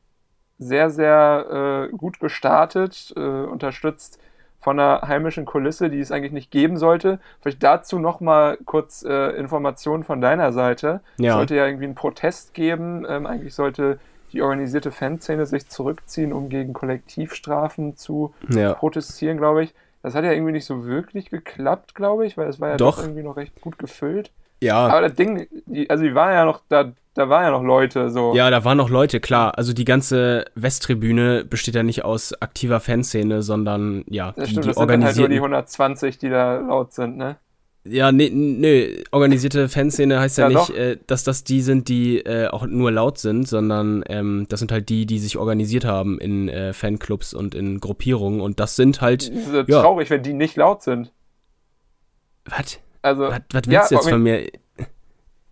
[0.58, 4.18] sehr, sehr äh, gut gestartet, äh, unterstützt
[4.60, 7.20] von einer heimischen Kulisse, die es eigentlich nicht geben sollte.
[7.40, 11.00] Vielleicht dazu nochmal kurz äh, Informationen von deiner Seite.
[11.18, 11.32] Es Ja.
[11.34, 13.04] sollte ja irgendwie einen Protest geben.
[13.08, 14.00] Ähm, eigentlich sollte
[14.32, 18.74] die organisierte Fanszene sich zurückziehen, um gegen Kollektivstrafen zu Ja.
[18.74, 19.74] protestieren, glaube ich.
[20.02, 22.96] Das hat ja irgendwie nicht so wirklich geklappt, glaube ich, weil es war ja Doch.
[22.96, 24.32] doch irgendwie noch recht gut gefüllt.
[24.62, 27.62] Ja, Aber das Ding, die, also die waren ja noch, da, da waren ja noch
[27.62, 28.34] Leute so.
[28.34, 29.56] Ja, da waren noch Leute, klar.
[29.58, 34.64] Also die ganze Westtribüne besteht ja nicht aus aktiver Fanszene, sondern ja, das die, stimmt,
[34.64, 35.54] die das sind dann halt nur die organisierten.
[35.54, 37.36] 120, die da laut sind, ne?
[37.88, 42.18] ja, nee, nee, organisierte Fanszene heißt ja, Ja, nicht, äh, dass das die sind, die
[42.18, 46.18] äh, auch nur laut sind, sondern ähm, das sind halt die, die sich organisiert haben
[46.18, 48.40] in äh, Fanclubs und in Gruppierungen.
[48.40, 49.82] Und das sind halt, Es ist Ja.
[49.82, 51.12] traurig, wenn die nicht laut sind.
[52.44, 52.80] Was?
[53.06, 54.50] Also, Was, was willst ja, du jetzt von mir?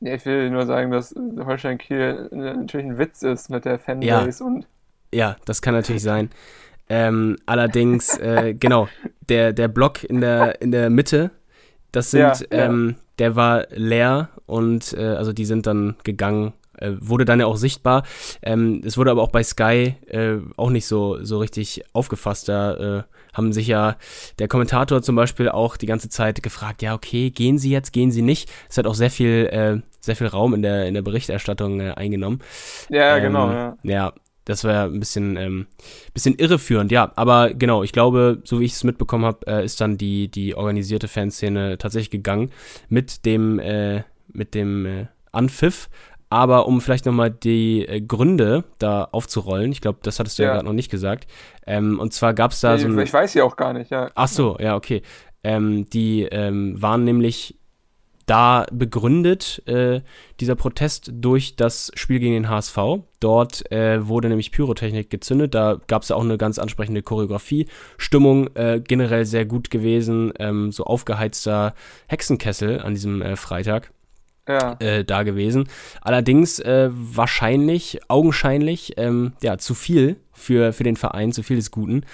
[0.01, 4.43] Ja, ich will nur sagen, dass Holstein Kiel natürlich ein Witz ist mit der Fanbase
[4.43, 4.67] und
[5.13, 6.31] Ja, das kann natürlich sein.
[6.89, 8.89] Ähm, allerdings, äh, genau,
[9.29, 11.31] der, der Block in der, in der Mitte,
[11.93, 12.65] das sind, Ja, ja.
[12.65, 17.47] Ähm, der war leer und äh, also die sind dann gegangen, äh, wurde dann ja
[17.47, 18.03] auch sichtbar.
[18.43, 22.49] Ähm, es wurde aber auch bei Sky äh, auch nicht so, so richtig aufgefasst.
[22.49, 23.03] Da äh,
[23.35, 23.97] haben sich ja
[24.39, 28.11] der Kommentator zum Beispiel auch die ganze Zeit gefragt, ja, okay, gehen sie jetzt, gehen
[28.11, 28.51] sie nicht?
[28.69, 31.91] Es hat auch sehr viel, äh, sehr viel Raum in der, in der Berichterstattung äh,
[31.91, 32.41] eingenommen.
[32.89, 33.77] ja, Ähm, genau, ja.
[33.83, 34.13] Ja,
[34.45, 35.67] das war ein bisschen, ähm,
[36.13, 37.13] bisschen irreführend, ja.
[37.17, 40.55] Aber genau, ich glaube, so wie ich es mitbekommen habe, äh, ist dann die, die
[40.55, 42.51] organisierte Fanszene tatsächlich gegangen
[42.89, 45.89] mit dem, äh, mit dem äh, Anpfiff.
[46.35, 50.49] Aber um vielleicht nochmal die äh, Gründe da aufzurollen, ich glaube, das hattest du ja,
[50.49, 50.55] Ja.
[50.55, 51.31] gerade noch nicht gesagt.
[51.65, 52.99] Ähm, und zwar gab es da so ich, ein.
[52.99, 54.11] ich weiß sie auch gar nicht, ja.
[54.17, 55.03] Ach so, ja, okay.
[55.45, 57.57] Ähm, die ähm, waren nämlich
[58.27, 60.01] da begründet, äh,
[60.41, 62.79] dieser Protest durch das Spiel gegen den HSV.
[63.21, 65.55] Dort äh, wurde nämlich Pyrotechnik gezündet.
[65.55, 67.69] Da gab es ja auch eine ganz ansprechende Choreografie.
[67.97, 70.33] Stimmung äh, generell sehr gut gewesen.
[70.41, 71.75] Ähm, so aufgeheizter
[72.09, 73.93] Hexenkessel an diesem äh, Freitag
[74.47, 75.69] Ja, äh, da gewesen.
[76.03, 81.71] Allerdings äh, wahrscheinlich, augenscheinlich, ähm, ja, zu viel für, für den Verein, zu viel des
[81.71, 82.05] Guten.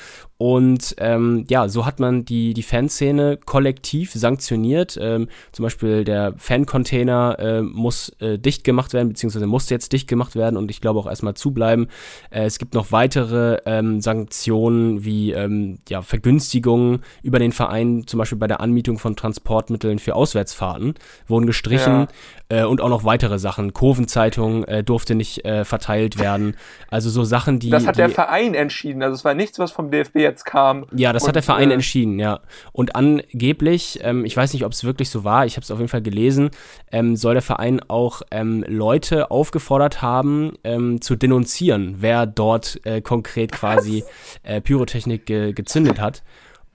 [0.40, 4.98] Und ähm, ja, so hat man die, die Fanszene kollektiv sanktioniert.
[4.98, 10.08] Ähm, zum Beispiel der Fancontainer äh, muss äh, dicht gemacht werden, beziehungsweise musste jetzt dicht
[10.08, 11.88] gemacht werden und ich glaube auch erstmal zubleiben.
[12.30, 18.16] Äh, es gibt noch weitere ähm, Sanktionen wie ähm, ja, Vergünstigungen über den Verein, zum
[18.16, 20.94] Beispiel bei der Anmietung von Transportmitteln für Auswärtsfahrten,
[21.28, 22.06] wurden gestrichen
[22.48, 23.74] äh, und auch noch weitere Sachen.
[23.74, 26.56] Kurvenzeitung äh, durfte nicht äh, verteilt werden.
[26.88, 27.68] Also so Sachen, die.
[27.68, 29.02] das hat die, der Verein entschieden.
[29.02, 30.86] Also es war nichts, was vom DFB jetzt kam.
[30.94, 32.40] ja, das Und, hat der Verein äh, entschieden, ja.
[32.72, 35.78] Und angeblich, ähm, ich weiß nicht, ob es wirklich so war, ich habe es auf
[35.78, 36.50] jeden Fall gelesen,
[36.90, 43.00] ähm, soll der Verein auch ähm, Leute aufgefordert haben, ähm, zu denunzieren, wer dort äh,
[43.00, 44.04] konkret quasi
[44.42, 46.22] äh, Pyrotechnik ge gezündet hat.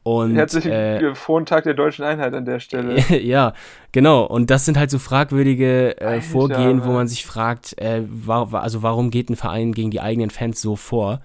[0.03, 2.99] Und Herzlichen äh, frohen Tag der deutschen Einheit an der Stelle.
[3.23, 3.53] ja,
[3.91, 4.23] genau.
[4.23, 8.59] Und das sind halt so fragwürdige äh, Vorgehen, wo man sich fragt, äh, wa wa-
[8.59, 11.21] also warum geht ein Verein gegen die eigenen Fans so vor?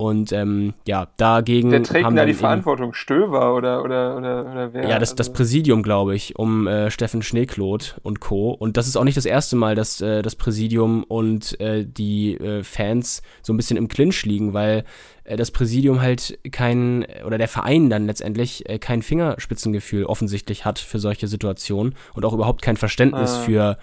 [0.00, 2.94] Und ähm, ja, dagegen Wer trägt haben denn da die Verantwortung?
[2.94, 4.88] Stöver oder, oder, oder, oder wer?
[4.88, 8.52] ja, das, das Also- Präsidium, glaube ich, um äh, Steffen Schneekloth und Co.
[8.52, 12.34] Und das ist auch nicht das erste Mal, dass äh, das Präsidium und äh, die
[12.36, 14.84] äh, Fans so ein bisschen im Clinch liegen, weil
[15.24, 20.78] äh, das Präsidium halt kein, oder der Verein dann letztendlich äh, kein Fingerspitzengefühl offensichtlich hat
[20.78, 23.40] für solche Situationen und auch überhaupt kein Verständnis Ah.
[23.40, 23.78] für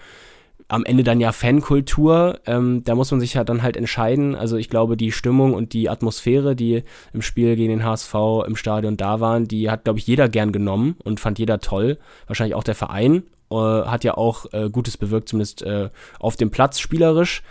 [0.68, 2.40] am Ende dann ja Fankultur.
[2.46, 4.34] Ähm, da muss man sich ja dann halt entscheiden.
[4.34, 8.14] Also ich glaube, die Stimmung und die Atmosphäre, die im Spiel gegen den HSV
[8.46, 11.98] im Stadion da waren, die hat, glaube ich, jeder gern genommen und fand jeder toll.
[12.26, 13.22] Wahrscheinlich auch der Verein.
[13.50, 17.42] Äh, hat ja auch äh, Gutes bewirkt, zumindest äh, auf dem Platz spielerisch.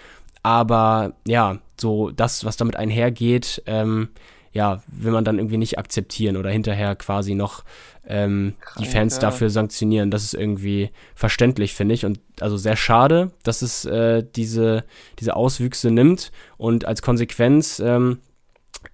[0.43, 4.09] Aber ja, so das, was damit einhergeht, ähm,
[4.51, 7.63] ja, will man dann irgendwie nicht akzeptieren oder hinterher quasi noch
[8.07, 10.11] ähm, die Fans dafür sanktionieren.
[10.11, 12.05] Das ist irgendwie verständlich, finde ich.
[12.05, 14.83] Und also sehr schade, dass es äh, diese,
[15.19, 16.31] diese Auswüchse nimmt.
[16.57, 18.19] Und als Konsequenz ähm,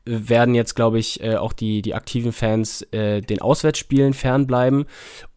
[0.05, 4.85] werden jetzt, glaube ich, äh, auch die, die aktiven Fans äh, den Auswärtsspielen fernbleiben.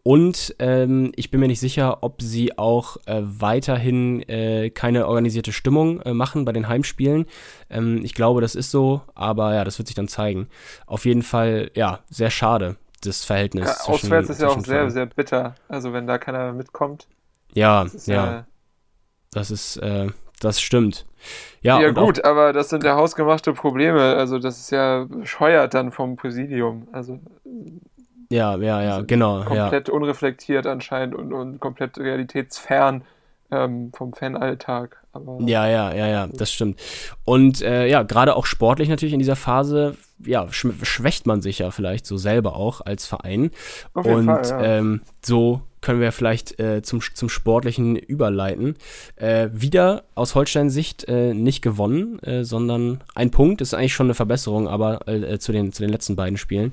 [0.03, 5.53] Und ähm, ich bin mir nicht sicher, ob sie auch äh, weiterhin äh, keine organisierte
[5.53, 7.25] Stimmung äh, machen bei den Heimspielen.
[7.71, 10.49] Ähm, ich glaube, das ist so, aber ja, das wird sich dann zeigen.
[10.87, 13.69] Auf jeden Fall, ja, sehr schade, das Verhältnis.
[13.69, 15.55] Ja, zwischen, auswärts ist ja auch sehr, sehr bitter.
[15.69, 17.07] Also wenn da keiner mitkommt.
[17.53, 18.47] Ja, Das ja, ja,
[19.33, 20.09] das ist, äh,
[20.40, 21.07] das stimmt.
[21.62, 24.17] Ja, ja, gut, aber das sind ja hausgemachte Probleme.
[24.17, 26.88] Also das ist ja bescheuert dann vom Präsidium.
[26.93, 27.81] Also Auch,
[28.31, 29.45] ja, ja, ja, genau, ja.
[29.45, 33.05] komplett unreflektiert anscheinend und, und komplett realitätsfern
[33.51, 34.97] ähm, vom Fanalltag.
[35.12, 36.81] Aber Ja, ja, ja, ja, das stimmt.
[37.25, 41.59] Und äh, ja, gerade auch sportlich natürlich in dieser Phase, ja, sch schwächt man sich
[41.59, 43.51] ja vielleicht so selber auch als Verein.
[43.93, 44.63] Auf jeden Und Fall, ja.
[44.79, 48.77] ähm, so können wir vielleicht äh, zum, zum Sportlichen überleiten.
[49.17, 54.07] Äh, wieder aus Holsteins Sicht äh, nicht gewonnen, äh, sondern ein Punkt ist eigentlich schon
[54.07, 56.73] eine Verbesserung, aber äh, zu, den, zu den letzten beiden Spielen,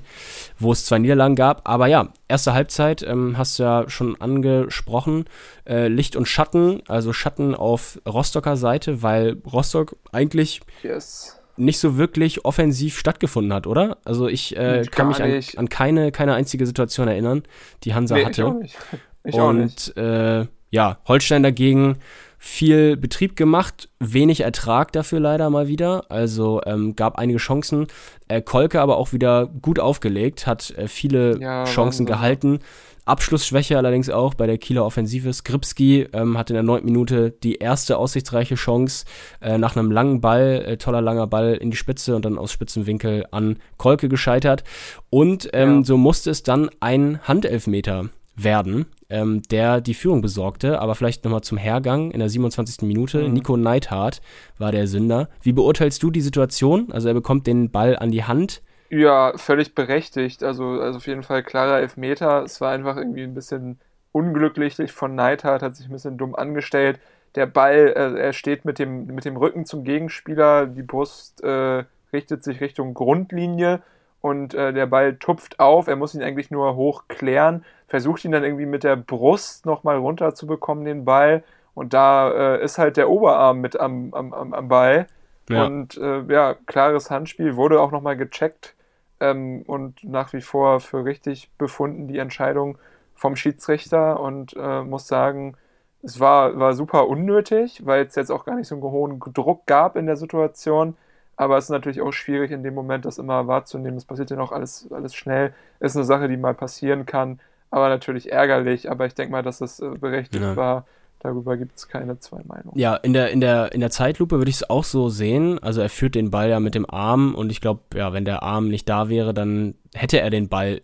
[0.58, 1.68] wo es zwei Niederlagen gab.
[1.68, 5.26] Aber ja, erste Halbzeit ähm, hast du ja schon angesprochen.
[5.66, 11.38] Äh, Licht und Schatten, also Schatten auf Rostocker Seite, weil Rostock eigentlich yes.
[11.56, 13.98] Nicht so wirklich offensiv stattgefunden hat, oder?
[14.04, 17.42] Also ich äh, kann mich an, an keine, keine einzige Situation erinnern,
[17.84, 18.46] die Hansa Nee, ich hatte.
[18.46, 18.76] auch nicht.
[19.24, 19.96] Ich auch nicht.
[19.96, 21.98] Und äh, ja, Holstein dagegen
[22.38, 26.10] viel Betrieb gemacht, wenig Ertrag dafür leider mal wieder.
[26.10, 27.86] Also ähm, gab einige Chancen.
[28.26, 32.06] Äh, Kolke aber auch wieder gut aufgelegt, hat äh, viele Ja, Chancen Wahnsinn.
[32.06, 32.58] gehalten.
[33.04, 35.32] Abschlussschwäche allerdings auch bei der Kieler Offensive.
[35.32, 39.04] Skripski ähm, hat in der neunten Minute die erste aussichtsreiche Chance
[39.40, 42.52] äh, nach einem langen Ball, äh, toller langer Ball in die Spitze und dann aus
[42.52, 44.62] Spitzenwinkel an Kolke gescheitert.
[45.10, 45.84] Und ähm, Ja.
[45.84, 50.80] so musste es dann ein Handelfmeter werden, ähm, der die Führung besorgte.
[50.80, 52.86] Aber vielleicht nochmal zum Hergang in der 27.
[52.86, 53.24] Minute.
[53.28, 53.32] Mhm.
[53.34, 54.22] Nico Neithardt
[54.58, 55.28] war der Sünder.
[55.42, 56.92] Wie beurteilst du die Situation?
[56.92, 58.62] Also er bekommt den Ball an die Hand.
[58.94, 60.44] Ja, völlig berechtigt.
[60.44, 62.42] Also, also auf jeden Fall klarer Elfmeter.
[62.42, 63.80] Es war einfach irgendwie ein bisschen
[64.12, 67.00] unglücklich von Neidhardt, hat sich ein bisschen dumm angestellt.
[67.34, 71.84] Der Ball, äh, er steht mit dem, mit dem Rücken zum Gegenspieler, die Brust äh,
[72.12, 73.80] richtet sich Richtung Grundlinie
[74.20, 75.88] und äh, der Ball tupft auf.
[75.88, 79.96] Er muss ihn eigentlich nur hoch klären, versucht ihn dann irgendwie mit der Brust nochmal
[79.96, 81.44] runterzubekommen, den Ball.
[81.72, 85.06] Und da äh, ist halt der Oberarm mit am, am, am, am Ball.
[85.48, 85.64] Ja.
[85.64, 88.74] Und äh, ja, klares Handspiel, wurde auch nochmal gecheckt
[89.22, 92.78] ähm, und nach wie vor für richtig befunden die Entscheidung
[93.14, 95.56] vom Schiedsrichter und äh, muss sagen,
[96.02, 99.66] es war, war super unnötig, weil es jetzt auch gar nicht so einen hohen Druck
[99.66, 100.96] gab in der Situation.
[101.36, 103.96] Aber es ist natürlich auch schwierig in dem Moment, das immer wahrzunehmen.
[103.96, 105.54] Es passiert ja noch alles, alles schnell.
[105.80, 108.90] Ist eine Sache, die mal passieren kann, aber natürlich ärgerlich.
[108.90, 110.56] Aber ich denke mal, dass es äh, berechtigt Ja.
[110.56, 110.86] war.
[111.22, 112.76] Darüber gibt es keine zwei Meinungen.
[112.76, 115.60] Ja, in der, in der, in der Zeitlupe würde ich es auch so sehen.
[115.60, 118.42] Also er führt den Ball ja mit dem Arm und ich glaube, ja, wenn der
[118.42, 120.82] Arm nicht da wäre, dann hätte er den Ball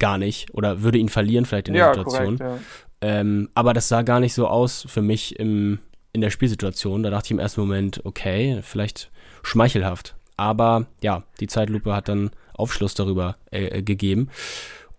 [0.00, 2.38] gar nicht oder würde ihn verlieren vielleicht in der Ja, Situation.
[2.38, 2.40] korrekt.
[2.40, 2.58] Ja.
[3.00, 5.78] Ähm, aber das sah gar nicht so aus für mich im,
[6.12, 7.04] in der Spielsituation.
[7.04, 9.12] Da dachte ich im ersten Moment, okay, vielleicht
[9.44, 10.16] schmeichelhaft.
[10.36, 14.30] Aber ja, die Zeitlupe hat dann Aufschluss darüber äh, äh, gegeben.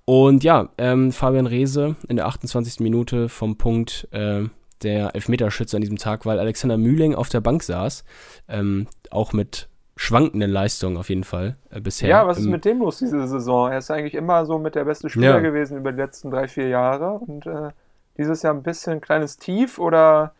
[0.06, 2.80] Und ja, ähm, Fabian Reese in der 28.
[2.80, 4.46] Minute vom Punkt äh,
[4.84, 8.04] der Elfmeterschütze an diesem Tag, weil Alexander Mühling auf der Bank saß.
[8.48, 12.10] Ähm, auch mit schwankenden Leistungen auf jeden Fall äh, bisher.
[12.10, 13.72] Ja, was ist Im- mit dem los diese Saison?
[13.72, 15.40] Er ist eigentlich immer so mit der beste Spieler Ja.
[15.40, 17.72] gewesen über die letzten drei, vier Jahre und äh,
[18.18, 20.34] dieses Jahr ein bisschen ein kleines Tief oder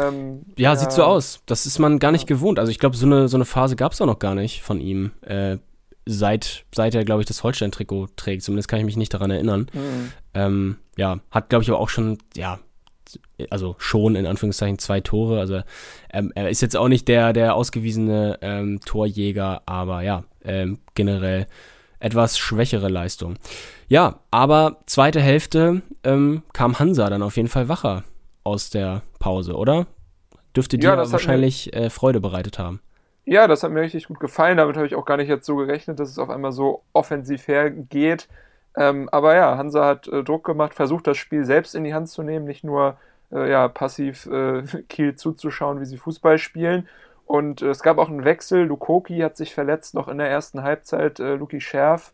[0.00, 1.40] ähm, Ja, sieht so aus.
[1.46, 2.58] Das ist man gar nicht gewohnt.
[2.58, 4.80] Also ich glaube, so eine, so eine Phase gab es auch noch gar nicht von
[4.80, 5.12] ihm.
[5.22, 5.58] Äh,
[6.06, 8.42] seit, seit er, glaube ich, das Holstein-Trikot trägt.
[8.42, 9.66] Zumindest kann ich mich nicht daran erinnern.
[9.72, 10.12] Mhm.
[10.34, 12.58] Ähm, ja, hat, glaube ich, aber auch schon, ja,
[13.50, 15.40] also schon in Anführungszeichen zwei Tore.
[15.40, 15.60] Also
[16.12, 21.46] ähm, er ist jetzt auch nicht der, der ausgewiesene ähm, Torjäger, aber ja, ähm, generell
[22.00, 23.36] etwas schwächere Leistung.
[23.88, 28.04] Ja, aber zweite Hälfte ähm, kam Hansa dann auf jeden Fall wacher
[28.42, 29.86] aus der Pause, oder?
[30.54, 32.80] Dürfte dir Ja, das hat mir- wahrscheinlich äh, Freude bereitet haben.
[33.26, 34.58] Ja, das hat mir richtig gut gefallen.
[34.58, 37.48] Damit habe ich auch gar nicht jetzt so gerechnet, dass es auf einmal so offensiv
[37.48, 38.28] hergeht.
[38.76, 42.08] Ähm, aber ja, Hansa hat äh, Druck gemacht, versucht das Spiel selbst in die Hand
[42.08, 42.96] zu nehmen, nicht nur
[43.32, 46.88] äh, ja, passiv äh, Kiel zuzuschauen, wie sie Fußball spielen.
[47.26, 48.64] Und äh, es gab auch einen Wechsel.
[48.64, 51.20] Lukoki hat sich verletzt noch in der ersten Halbzeit.
[51.20, 52.12] Äh, Luki Scherf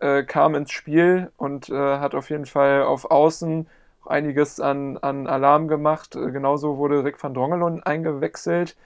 [0.00, 3.68] äh, kam ins Spiel und hat auf jeden Fall auf Außen
[4.06, 6.12] einiges an, an Alarm gemacht.
[6.12, 8.76] Genauso wurde Rick van Drongelen eingewechselt.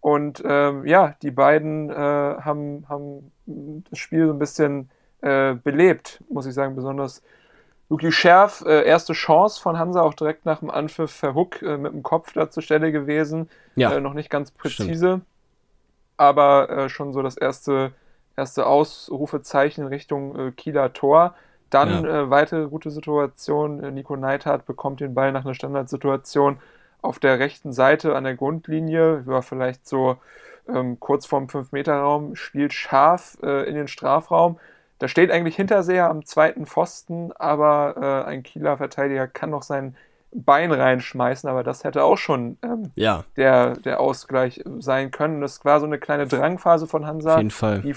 [0.00, 3.32] Und ähm, ja, die beiden haben, haben
[3.90, 4.90] das Spiel so ein bisschen
[5.26, 6.76] äh, belebt, muss ich sagen.
[6.76, 7.22] Besonders
[7.88, 11.92] Luki Scherf, äh, erste Chance von Hansa, auch direkt nach dem Anpfiff Verhook äh, mit
[11.92, 13.48] dem Kopf da zur Stelle gewesen.
[13.76, 15.20] Ja, Äh, noch nicht ganz präzise,
[16.16, 17.92] aber äh, schon so das erste,
[18.36, 21.34] erste Ausrufezeichen in Richtung Kieler Tor.
[21.70, 23.78] Dann äh, weitere gute Situation.
[23.94, 26.58] Nico Neithardt bekommt den Ball nach einer Standardsituation
[27.02, 30.16] auf der rechten Seite an der Grundlinie, war vielleicht so
[30.68, 34.58] ähm, kurz vorm 5-Meter-Raum, spielt scharf äh, in den Strafraum.
[34.98, 39.96] Da steht eigentlich Hinterseher am zweiten Pfosten, aber äh, ein Kieler Verteidiger kann noch sein
[40.32, 45.40] Bein reinschmeißen, aber das hätte auch schon ähm, ja, der, der Ausgleich sein können.
[45.40, 47.80] Das war so eine kleine Drangphase von Hansa auf jeden Fall.
[47.80, 47.94] die,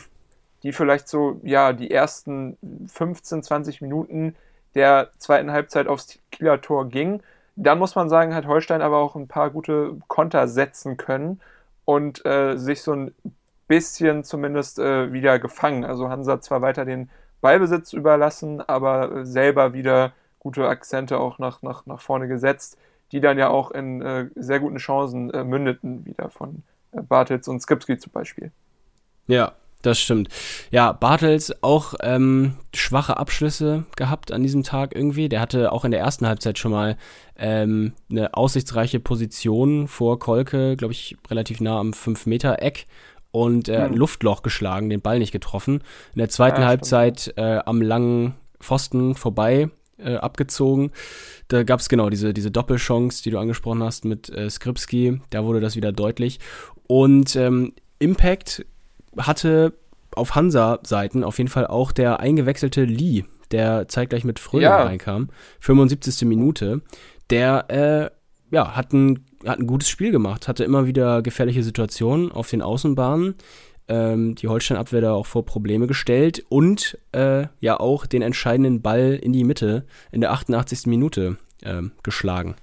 [0.64, 2.58] die vielleicht so, ja, die ersten
[2.88, 4.36] 15, 20 Minuten
[4.76, 7.22] der zweiten Halbzeit aufs Kieler Tor ging.
[7.56, 11.42] Dann muss man sagen, hat Holstein aber auch ein paar gute Konter setzen können
[11.84, 13.16] und äh, sich so ein
[13.70, 15.86] bisschen zumindest äh, wieder gefangen.
[15.86, 21.62] Also Hansa zwar weiter den Ballbesitz überlassen, aber äh, selber wieder gute Akzente auch nach,
[21.62, 22.78] nach, nach vorne gesetzt,
[23.14, 27.48] die dann ja auch in äh, sehr guten Chancen äh, mündeten, wieder von äh, Bartels
[27.48, 28.52] und Skipski zum Beispiel.
[29.28, 29.54] Ja,
[29.84, 30.30] das stimmt.
[30.72, 35.30] Ja, Bartels auch ähm, schwache Abschlüsse gehabt an diesem Tag irgendwie.
[35.30, 36.98] Der hatte auch in der ersten Halbzeit schon mal
[37.38, 42.88] ähm, eine aussichtsreiche Position vor Kolke, glaube ich, relativ nah am 5-Meter-Eck
[43.32, 43.98] und äh, ein Mhm.
[43.98, 45.82] Luftloch geschlagen, den Ball nicht getroffen.
[46.14, 50.92] In der zweiten Ja, Halbzeit äh, am langen Pfosten vorbei äh, abgezogen.
[51.48, 55.22] Da gab es genau diese, diese Doppelchance, die du angesprochen hast mit äh, Skripski.
[55.30, 56.40] Da wurde das wieder deutlich.
[56.88, 58.66] Und ähm, Impact
[59.18, 59.74] hatte
[60.16, 64.84] auf Hansa-Seiten auf jeden Fall auch der eingewechselte Lee, der zeitgleich mit Fröhling ja.
[64.84, 65.30] reinkam.
[65.60, 66.28] 75.
[66.28, 66.82] Minute.
[67.30, 72.32] Der äh, ja, hat ein, hat ein gutes Spiel gemacht, hatte immer wieder gefährliche Situationen
[72.32, 73.36] auf den Außenbahnen
[73.90, 79.20] ähm, die Holstein-Abwehr da auch vor Probleme gestellt und äh, ja auch den entscheidenden Ball
[79.22, 80.86] in die Mitte in der 88.
[80.86, 82.56] Minute ähm, geschlagen.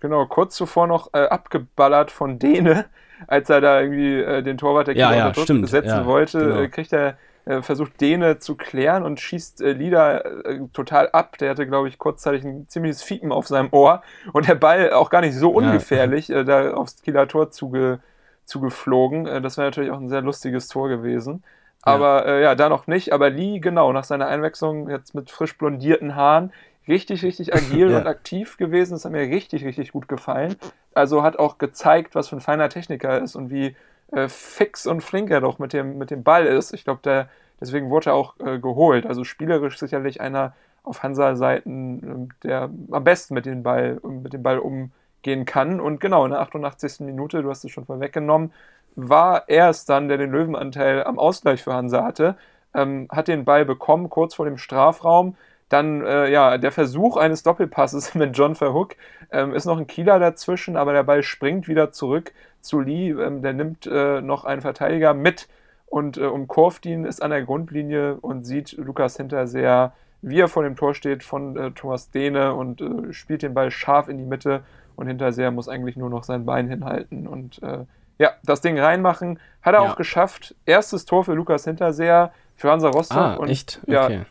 [0.00, 2.84] Genau, kurz zuvor noch äh, abgeballert von Dene,
[3.26, 5.68] als er da irgendwie äh, den Torwart der ja, ja, stimmt.
[5.68, 6.60] setzen ja, wollte, genau.
[6.60, 7.16] Äh, kriegt er
[7.62, 11.36] versucht Dene zu klären und schießt äh, Lieder äh, total ab.
[11.38, 14.02] Der hatte, glaube ich, kurzzeitig ein ziemliches Fiepen auf seinem Ohr
[14.32, 16.40] und der Ball auch gar nicht so ungefährlich ja.
[16.40, 18.00] äh, da aufs Kieler Tor zuge
[18.44, 19.26] zugeflogen.
[19.26, 21.42] Äh, das wäre natürlich auch ein sehr lustiges Tor gewesen.
[21.82, 22.32] Aber ja.
[22.32, 23.12] Äh, ja, da noch nicht.
[23.12, 26.52] Aber Lee, genau, nach seiner Einwechslung jetzt mit frisch blondierten Haaren,
[26.88, 27.98] richtig, richtig agil ja.
[27.98, 28.92] und aktiv gewesen.
[28.94, 30.56] Das hat mir richtig, richtig gut gefallen.
[30.94, 33.76] Also hat auch gezeigt, was für ein feiner Techniker er ist und wie
[34.12, 36.72] äh, fix und flink er doch mit dem, mit dem Ball ist.
[36.72, 37.28] Ich glaube,
[37.60, 39.06] deswegen wurde er auch äh, geholt.
[39.06, 44.42] Also spielerisch sicherlich einer auf Hansa-Seiten, äh, der am besten mit dem Ball, mit dem
[44.42, 44.90] Ball umgeht
[45.24, 45.80] gehen kann.
[45.80, 47.00] Und genau, in der 88.
[47.00, 48.52] Minute, du hast es schon vorweggenommen,
[48.94, 52.36] war er es dann, der den Löwenanteil am Ausgleich für Hansa hatte,
[52.74, 55.36] ähm, hat den Ball bekommen, kurz vor dem Strafraum.
[55.68, 58.94] Dann äh, ja, der Versuch eines Doppelpasses mit John Verhook.
[59.32, 62.32] Ähm, ist noch ein Kieler dazwischen, aber der Ball springt wieder zurück
[62.72, 63.10] Lee.
[63.10, 65.48] Ähm, der nimmt äh, noch einen Verteidiger mit
[65.86, 70.62] und äh, umkurvt ihn, ist an der Grundlinie und sieht Lukas Hinterseher, wie er vor
[70.62, 74.24] dem Tor steht von äh, Thomas Dehne und äh, spielt den Ball scharf in die
[74.24, 74.64] Mitte
[74.96, 77.84] und Hinterseher muss eigentlich nur noch sein Bein hinhalten und äh,
[78.18, 79.38] ja, das Ding reinmachen.
[79.62, 79.90] Hat er ja.
[79.90, 80.54] auch geschafft.
[80.66, 83.16] Erstes Tor für Lukas Hinterseher, für Hansa Rostock.
[83.16, 83.80] Ah, und echt?
[83.82, 83.92] Okay.
[83.92, 84.26] Ja,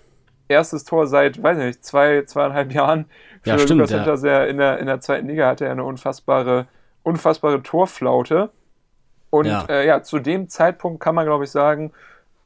[0.48, 3.06] erstes Tor seit, weiß nicht, zwei, zweieinhalb Jahren
[3.41, 3.98] für ja, stimmt, Lukas ja.
[3.98, 6.67] Hinterseher in der, in der zweiten Liga hatte er eine unfassbare,
[7.04, 8.50] unfassbare Torflaute.
[9.30, 9.66] Und ja.
[9.70, 11.92] Äh, ja, zu dem Zeitpunkt kann man, glaube ich, sagen,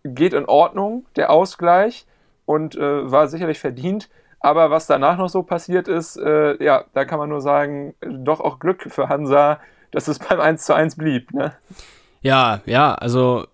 [0.04, 2.06] geht in Ordnung, der Ausgleich
[2.46, 4.10] und äh, war sicherlich verdient.
[4.40, 8.40] Aber was danach noch so passiert ist, äh, ja, da kann man nur sagen, doch
[8.40, 9.60] auch Glück für Hansa,
[9.92, 11.34] dass es beim 1 zu 1 blieb.
[11.34, 11.54] Ne?
[12.22, 13.48] Ja, ja, also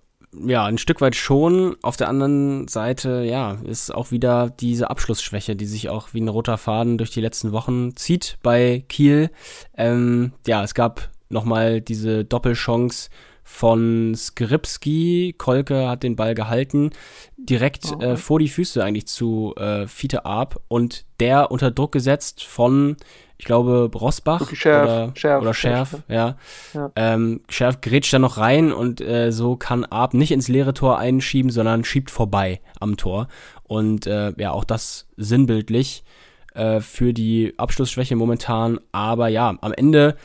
[0.46, 1.76] ja, ein Stück weit schon.
[1.82, 6.28] Auf der anderen Seite, ja, ist auch wieder diese Abschlussschwäche, die sich auch wie ein
[6.28, 9.30] roter Faden durch die letzten Wochen zieht bei Kiel.
[9.78, 13.10] Ähm, ja, es gab nochmal diese Doppelchance
[13.44, 15.36] von Skripski.
[15.38, 16.92] Kolke hat den Ball gehalten,
[17.38, 18.02] direkt oh.
[18.02, 22.96] äh, vor die Füße eigentlich zu äh, Fiete Arp und der unter Druck gesetzt von,
[23.44, 26.38] ich glaube, Rosbach Scherf, oder, Scherf, oder Scherf, Scherf ja.
[26.74, 26.92] ja.
[26.96, 30.98] Ähm, Scherf grätscht da noch rein und äh, so kann Arp nicht ins leere Tor
[30.98, 33.28] einschieben, sondern schiebt vorbei am Tor.
[33.64, 36.06] Und äh, ja, auch das sinnbildlich
[36.54, 38.80] äh, für die Abschlussschwäche momentan.
[38.94, 40.16] Aber ja, am Ende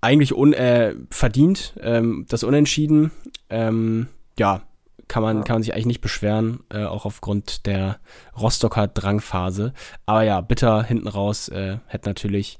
[0.00, 3.12] eigentlich un, äh, verdient, ähm, das Unentschieden.
[3.50, 4.62] Ähm, ja,
[5.08, 5.42] kann man, ja.
[5.42, 7.98] kann man sich eigentlich nicht beschweren, äh, auch aufgrund der
[8.40, 9.72] Rostocker Drangphase.
[10.06, 12.58] Aber ja, bitter hinten raus äh, hätte natürlich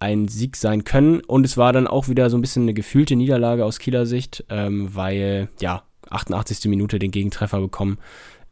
[0.00, 1.20] ein Sieg sein können.
[1.20, 4.44] Und es war dann auch wieder so ein bisschen eine gefühlte Niederlage aus Kieler Sicht,
[4.50, 6.68] ähm, weil, ja, 88.
[6.68, 7.98] Minute den Gegentreffer bekommen.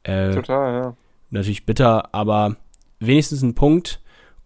[0.03, 0.97] Äh, Total, ja.
[1.31, 2.57] Natürlich bitter, aber
[3.01, 4.01] wenigstens ein Punkt.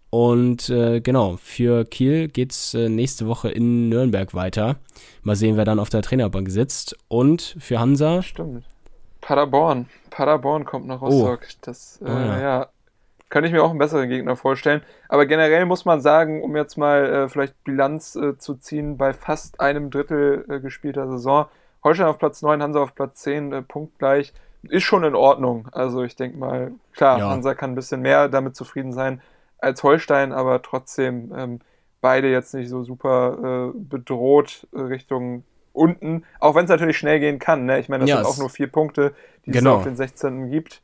[0.09, 4.77] Und äh, genau, für Kiel geht es äh, nächste Woche in Nürnberg weiter.
[5.21, 6.97] Mal sehen, wer dann auf der Trainerbank sitzt.
[7.07, 8.21] Und für Hansa.
[8.23, 8.65] Stimmt.
[9.21, 9.89] Paderborn.
[10.09, 11.05] Paderborn kommt nach oh.
[11.05, 11.39] Rostock.
[11.43, 11.57] Oh.
[11.61, 12.39] Das, äh, oh, ja.
[12.39, 12.67] ja.
[13.29, 14.81] Könnte ich mir auch einen besseren Gegner vorstellen.
[15.09, 19.13] Aber generell muss man sagen, um jetzt mal äh, vielleicht Bilanz äh, zu ziehen, bei
[19.13, 21.47] fast einem Drittel äh, gespielter Saison,
[21.83, 25.67] Holstein auf Platz 9, Hansa auf Platz 10, punktgleich, ist schon in Ordnung.
[25.71, 27.29] Also ich denke mal, klar, ja.
[27.29, 29.21] Hansa kann ein bisschen mehr damit zufrieden sein
[29.59, 31.59] als Holstein, aber trotzdem ähm,
[32.01, 35.43] beide jetzt nicht so super äh, bedroht äh, Richtung
[35.77, 37.65] unten, auch wenn es natürlich schnell gehen kann.
[37.65, 37.79] Ne?
[37.79, 39.13] Ich meine, das ja, sind auch nur vier Punkte,
[39.45, 39.75] die genau.
[39.75, 40.49] es auf den 16.
[40.51, 40.81] gibt.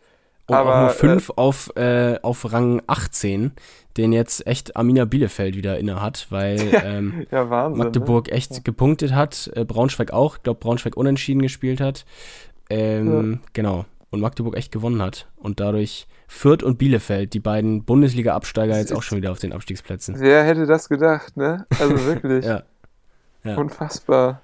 [0.47, 3.51] Und aber, auch nur fünf äh, auf, äh, auf Rang 18,
[3.97, 7.83] den jetzt echt Arminia Bielefeld wieder inne hat, weil ähm, ja, Wahnsinn, ne?
[7.85, 8.33] Magdeburg ne?
[8.33, 12.05] echt gepunktet hat, äh, Braunschweig auch, ich glaube Braunschweig unentschieden gespielt hat.
[12.69, 13.39] Ähm, ja.
[13.53, 13.85] Genau.
[14.09, 15.27] Und Magdeburg echt gewonnen hat.
[15.37, 20.15] Und dadurch Fürth und Bielefeld, die beiden Bundesliga-Absteiger, jetzt auch schon wieder auf den Abstiegsplätzen.
[20.19, 21.65] Wer hätte das gedacht, ne?
[21.79, 22.45] Also wirklich.
[22.45, 22.61] ja.
[23.43, 23.55] ja.
[23.55, 24.42] Unfassbar.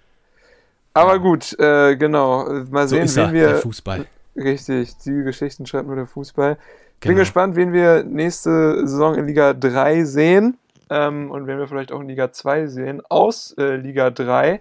[0.94, 2.46] Aber gut, äh, genau.
[2.70, 3.48] Mal sehen, so wen wir.
[3.48, 4.06] Der Fußball.
[4.36, 6.56] Richtig, die Geschichten schreibt nur der Fußball.
[6.56, 7.20] Bin genau.
[7.20, 10.58] gespannt, wen wir nächste Saison in Liga 3 sehen.
[10.90, 13.02] Ähm, und wen wir vielleicht auch in Liga 2 sehen.
[13.10, 14.60] Aus äh, Liga 3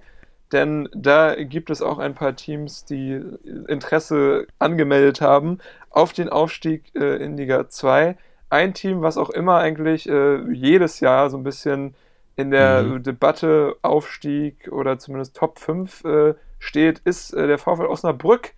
[0.52, 3.20] denn da gibt es auch ein paar Teams, die
[3.68, 5.58] Interesse angemeldet haben
[5.90, 8.16] auf den Aufstieg äh, in Liga 2.
[8.50, 11.94] ein Team, was auch immer eigentlich äh, jedes Jahr so ein bisschen
[12.38, 13.02] in der mhm.
[13.02, 18.52] Debatte Aufstieg oder zumindest Top 5 äh, steht, ist äh, der VfL Osnabrück.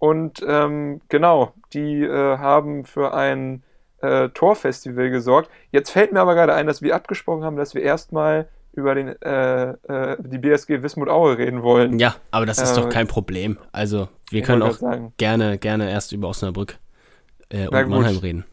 [0.00, 3.62] Und ähm, genau, die äh, haben für ein
[4.00, 5.48] äh, Torfestival gesorgt.
[5.70, 9.08] Jetzt fällt mir aber gerade ein, dass wir abgesprochen haben, dass wir erstmal über den,
[9.22, 12.00] äh, äh, die BSG Wismut Aue reden wollen.
[12.00, 13.58] Ja, aber das ist doch kein Problem.
[13.70, 14.78] Also, wir können auch
[15.18, 16.78] gerne, gerne erst über Osnabrück
[17.52, 18.44] und Mannheim reden.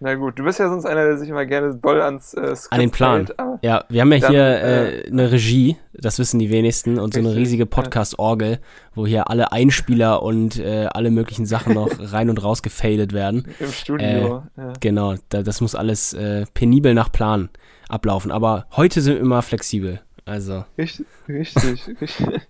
[0.00, 2.72] Na gut, du bist ja sonst einer, der sich immer gerne doll ans äh, Skript
[2.72, 3.16] An den Plan.
[3.26, 7.00] Hält, ja, wir haben ja dann, hier äh, äh, eine Regie, das wissen die wenigsten,
[7.00, 8.60] und so eine riesige Podcast-Orgel,
[8.94, 13.48] wo hier alle Einspieler und äh, alle möglichen Sachen noch rein und raus gefadet werden.
[13.58, 14.44] Im Studio.
[14.56, 14.72] Äh, ja.
[14.80, 17.48] Genau, da, das muss alles äh, penibel nach Plan
[17.88, 18.30] ablaufen.
[18.30, 20.00] Aber heute sind wir immer flexibel.
[20.24, 20.64] Also.
[20.76, 22.26] Richtig, richtig, richtig.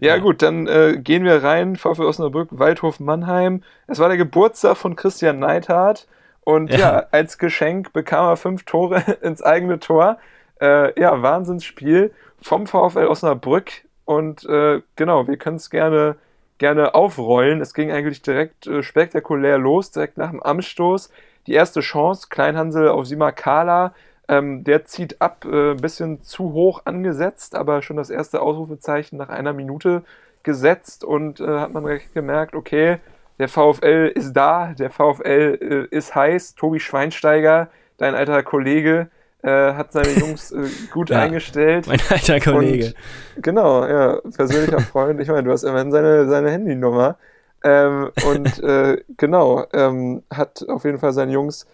[0.00, 1.76] Ja, gut, dann äh, gehen wir rein.
[1.76, 3.62] VfL Osnabrück, Waldhof Mannheim.
[3.86, 6.08] Es war der Geburtstag von Christian Neithardt.
[6.46, 6.78] Und ja.
[6.78, 10.18] ja, als Geschenk bekam er fünf Tore ins eigene Tor.
[10.60, 13.72] Äh, ja, Wahnsinnsspiel vom VfL Osnabrück.
[14.04, 16.14] Und äh, genau, wir können es gerne,
[16.58, 17.60] gerne aufrollen.
[17.60, 21.10] Es ging eigentlich direkt äh, spektakulär los, direkt nach dem Anstoß.
[21.48, 23.92] Die erste Chance, Kleinhansel auf Simakala.
[24.28, 29.16] Ähm, der zieht ab, äh, ein bisschen zu hoch angesetzt, aber schon das erste Ausrufezeichen
[29.16, 30.04] nach einer Minute
[30.44, 32.98] gesetzt und äh, hat man recht gemerkt, okay,
[33.38, 36.54] der VfL ist da, der VfL äh, ist heiß.
[36.54, 37.68] Tobi Schweinsteiger,
[37.98, 39.08] dein alter Kollege,
[39.42, 41.86] äh, hat seine Jungs äh, gut ja, eingestellt.
[41.86, 42.94] Mein alter Kollege.
[43.36, 45.20] Und, genau, ja, persönlicher Freund.
[45.20, 47.16] Ich meine, du hast immerhin seine, seine Handynummer.
[47.62, 51.66] Ähm, und äh, genau, ähm, hat auf jeden Fall seinen Jungs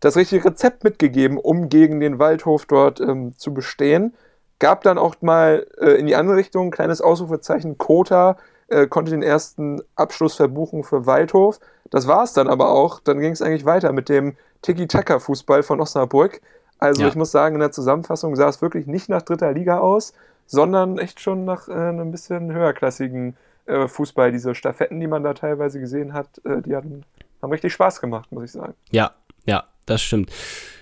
[0.00, 4.14] das richtige Rezept mitgegeben, um gegen den Waldhof dort ähm, zu bestehen.
[4.58, 8.36] Gab dann auch mal äh, in die andere Richtung ein kleines Ausrufezeichen Kota
[8.68, 11.58] äh, konnte den ersten Abschluss verbuchen für Waldhof.
[11.90, 13.00] Das war es dann aber auch.
[13.00, 16.40] Dann ging es eigentlich weiter mit dem Tiki-Taka-Fußball von Osnabrück.
[16.78, 17.08] Also ja.
[17.08, 20.12] ich muss sagen, in der Zusammenfassung sah es wirklich nicht nach dritter Liga aus,
[20.46, 24.32] sondern echt schon nach äh, einem bisschen höherklassigen äh, Fußball.
[24.32, 27.04] Diese Staffetten, die man da teilweise gesehen hat, äh, die hatten,
[27.42, 28.74] haben richtig Spaß gemacht, muss ich sagen.
[28.90, 29.12] Ja,
[29.44, 30.30] ja, das stimmt.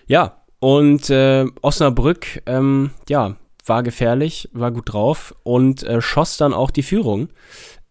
[0.06, 3.36] Ja, und äh, Osnabrück, ähm, ja,
[3.66, 7.28] war gefährlich, war gut drauf und äh, schoss dann auch die Führung.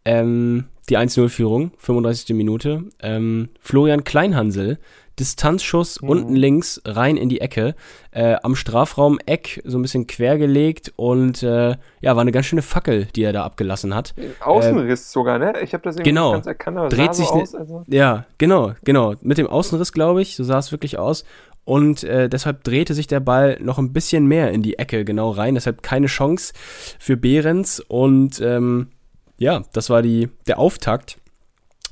[0.06, 2.36] Ähm, die 1-0-Führung, 35.
[2.36, 2.84] Minute.
[3.02, 4.78] Ähm, Florian Kleinhansel,
[5.20, 6.10] Distanzschuss mhm.
[6.10, 7.76] unten links rein in die Ecke,
[8.12, 12.62] äh, am Strafraum Eck so ein bisschen quergelegt und äh, ja, war eine ganz schöne
[12.62, 14.14] Fackel, die er da abgelassen hat.
[14.42, 15.54] Außenriss äh, sogar, ne?
[15.62, 17.84] Ich habe das irgendwie genau, ganz erkannt, aber dreht sich so aus, also.
[17.88, 19.16] Ja, genau, genau.
[19.22, 21.24] Mit dem Außenriss, glaube ich, so sah es wirklich aus.
[21.66, 25.32] Und äh, deshalb drehte sich der Ball noch ein bisschen mehr in die Ecke genau
[25.32, 25.56] rein.
[25.56, 26.54] Deshalb keine Chance
[27.00, 27.80] für Behrens.
[27.80, 28.90] Und ähm,
[29.38, 31.18] ja, das war die, der Auftakt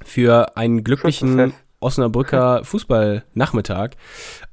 [0.06, 3.92] für einen glücklichen Osnabrücker Fußballnachmittag.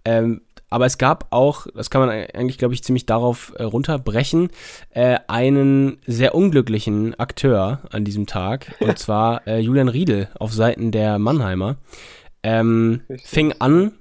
[0.04, 0.40] Ähm,
[0.70, 4.50] aber es gab auch, das kann man eigentlich, glaube ich, ziemlich darauf äh, runterbrechen,
[4.90, 8.74] äh, einen sehr unglücklichen Akteur an diesem Tag.
[8.80, 11.76] Und zwar äh, Julian Riedel auf Seiten der Mannheimer.
[12.42, 13.92] Ähm, fing an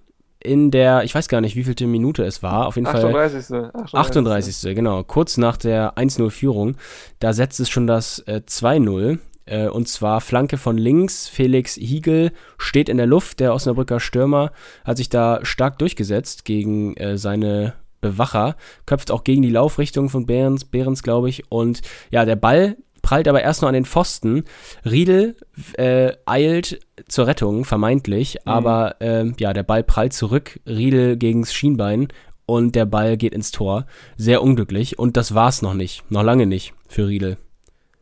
[0.41, 3.45] in der, ich weiß gar nicht, wie vielte Minute es war, auf jeden 38.
[3.45, 3.93] Fall 38.
[3.93, 4.75] 38.
[4.75, 6.77] genau, kurz nach der 1-0-Führung,
[7.19, 12.31] da setzt es schon das äh, 2-0 äh, und zwar Flanke von links, Felix Hiegel
[12.57, 14.51] steht in der Luft, der Osnabrücker Stürmer
[14.85, 20.25] hat sich da stark durchgesetzt gegen äh, seine Bewacher, köpft auch gegen die Laufrichtung von
[20.25, 21.81] Behrens, Behrens glaube ich und
[22.11, 22.77] ja, der Ball
[23.09, 24.43] prallt aber erst noch an den Pfosten.
[24.85, 25.35] Riedel
[25.77, 28.51] äh, eilt zur Rettung, vermeintlich, mhm.
[28.51, 32.09] aber äh, ja, der Ball prallt zurück, Riedel gegens Schienbein
[32.45, 33.87] und der Ball geht ins Tor.
[34.15, 37.37] Sehr unglücklich und das war's noch nicht, noch lange nicht für Riedel.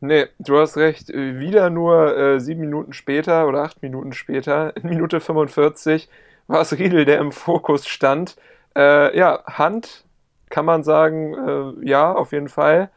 [0.01, 1.08] Nee, du hast recht.
[1.08, 6.10] Wieder nur äh, sieben Minuten später oder acht Minuten später, in Minute 45,
[6.47, 8.36] war es Riedel, der im Fokus stand.
[8.76, 10.03] Äh, ja, Hand
[10.49, 12.89] kann man sagen, äh, ja, auf jeden Fall.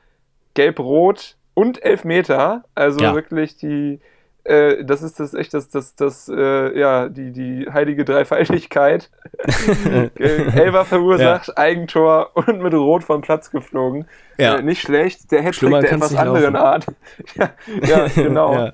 [0.54, 2.64] Gelb-Rot, und Elfmeter.
[2.74, 3.14] Also ja.
[3.14, 4.00] wirklich die,
[4.44, 9.10] äh, das ist das echt das, das, das, äh, ja, die, die heilige Dreifaltigkeit.
[10.16, 11.56] Elfer verursacht, ja.
[11.58, 14.06] Eigentor und mit Rot vom Platz geflogen.
[14.38, 14.56] Ja.
[14.56, 15.30] Äh, nicht schlecht.
[15.32, 16.86] Der Hattrick der etwas anderen Art.
[17.34, 17.50] ja,
[17.86, 18.70] ja, genau.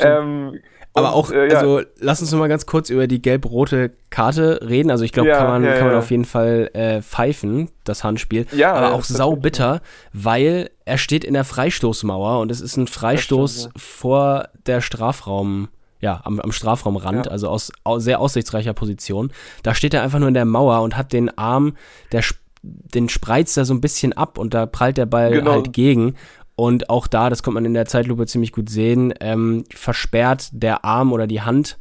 [0.00, 0.60] ähm,
[0.96, 1.58] aber auch, äh, ja.
[1.58, 4.90] also lass uns noch mal ganz kurz über die gelb-rote Karte reden.
[4.90, 8.02] Also ich glaube, ja, kann, man, ja, kann man auf jeden Fall äh, pfeifen, das
[8.02, 8.46] Handspiel.
[8.52, 9.82] Ja, aber auch saubitter,
[10.12, 15.68] weil er steht in der Freistoßmauer und es ist ein Freistoß stimmt, vor der Strafraum,
[16.00, 19.32] ja, am, am Strafraumrand, also aus, aus, sehr aussichtsreicher Position.
[19.62, 21.76] Da steht er einfach nur in der Mauer und hat den Arm,
[22.12, 22.22] der
[22.62, 25.52] den spreizt er so ein bisschen ab und da prallt der Ball genau.
[25.52, 26.16] halt gegen.
[26.56, 30.84] Und auch da, das kommt man in der Zeitlupe ziemlich gut sehen, ähm, versperrt der
[30.84, 31.78] Arm oder die Hand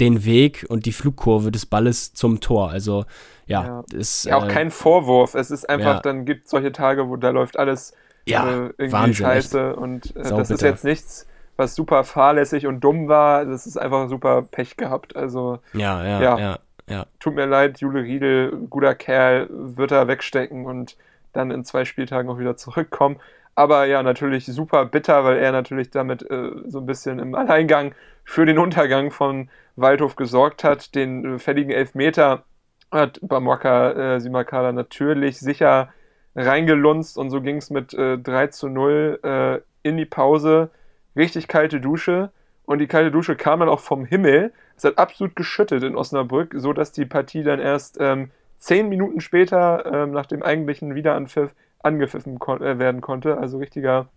[0.00, 2.70] den Weg und die Flugkurve des Balles zum Tor.
[2.70, 3.04] Also
[3.46, 3.84] ja, Ja.
[3.92, 5.34] ist Ja, auch äh, kein Vorwurf.
[5.34, 6.00] Es ist einfach, ja.
[6.00, 7.92] dann gibt es solche Tage, wo da läuft alles
[8.26, 9.76] Ja, äh, irgendwie Wahnsinn, scheiße.
[9.76, 13.44] Und äh, das ist jetzt nichts, was super fahrlässig und dumm war.
[13.44, 15.14] Das ist einfach super Pech gehabt.
[15.14, 16.38] Also ja, ja, Ja.
[16.38, 16.58] ja,
[16.88, 20.96] ja, tut mir leid, Jule Riedel, guter Kerl, wird er wegstecken und
[21.32, 23.16] dann in zwei Spieltagen auch wieder zurückkommen.
[23.54, 27.94] Aber ja, natürlich super bitter, weil er natürlich damit äh, so ein bisschen im Alleingang
[28.24, 30.94] für den Untergang von Waldhof gesorgt hat.
[30.94, 32.44] Den äh, fälligen Elfmeter
[32.90, 35.92] hat Bamoka äh, Simakala natürlich sicher
[36.36, 40.70] reingelunzt und so ging es mit äh, 3 zu 0 äh, in die Pause.
[41.16, 42.30] Richtig kalte Dusche
[42.66, 44.52] und die kalte Dusche kam dann auch vom Himmel.
[44.76, 49.20] Es hat absolut geschüttet in Osnabrück, so dass die Partie dann erst ähm, zehn Minuten
[49.20, 53.38] später ähm, nach dem eigentlichen Wiederanpfiff angepfiffen kon äh, werden konnte.
[53.38, 54.08] Also richtiger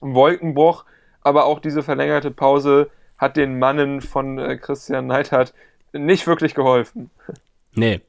[0.00, 0.84] Wolkenbruch.
[1.22, 5.52] Aber auch diese verlängerte Pause hat den Mannen von äh, Christian Neidhardt
[5.92, 7.10] nicht wirklich geholfen.
[7.74, 8.00] Nee,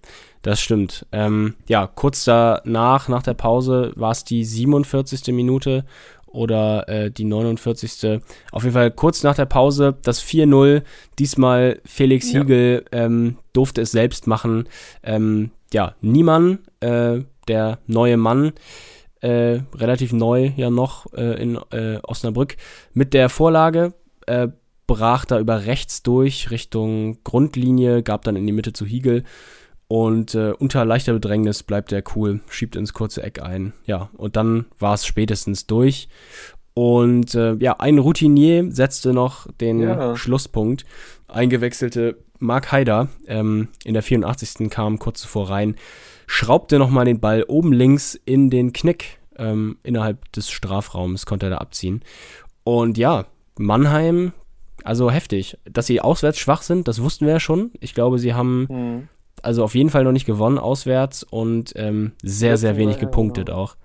[0.42, 1.06] das stimmt.
[1.12, 5.34] Ähm, ja, kurz danach, nach der Pause, war es die 47.
[5.34, 5.86] Minute
[6.28, 8.22] oder äh, die 49.
[8.52, 10.84] Auf jeden Fall kurz nach der Pause das 4-0.
[11.20, 12.42] Diesmal Felix Ja.
[12.42, 14.68] Hiegel ähm, durfte es selbst machen.
[15.04, 18.54] Ähm, ja, Niemann, äh, der neue Mann,
[19.22, 22.58] äh, relativ neu ja noch äh, in äh, Osnabrück,
[22.94, 23.94] mit der Vorlage
[24.28, 24.50] äh,
[24.88, 29.24] brach da über rechts durch Richtung Grundlinie, gab dann in die Mitte zu Hiegel
[29.88, 33.74] und äh, unter leichter Bedrängnis bleibt er cool, schiebt ins kurze Eck ein.
[33.86, 36.08] Ja, und dann war es spätestens durch.
[36.74, 40.16] Und äh, ja, ein Routinier setzte noch den Ja.
[40.16, 40.86] Schlusspunkt.
[41.28, 44.70] Eingewechselte Mark Haider ähm, in der 84.
[44.70, 45.76] kam kurz zuvor rein,
[46.32, 51.50] schraubte nochmal den Ball oben links in den Knick ähm, innerhalb des Strafraums, konnte er
[51.50, 52.02] da abziehen.
[52.64, 53.26] Und ja,
[53.60, 54.32] Mannheim,
[54.86, 55.58] also heftig.
[55.66, 57.72] Dass sie auswärts schwach sind, das wussten wir ja schon.
[57.82, 59.08] Ich glaube, sie haben Hm.
[59.42, 63.48] also auf jeden Fall noch nicht gewonnen auswärts und ähm, sehr, sehr wenig ja, gepunktet
[63.48, 63.58] genau.
[63.60, 63.76] auch.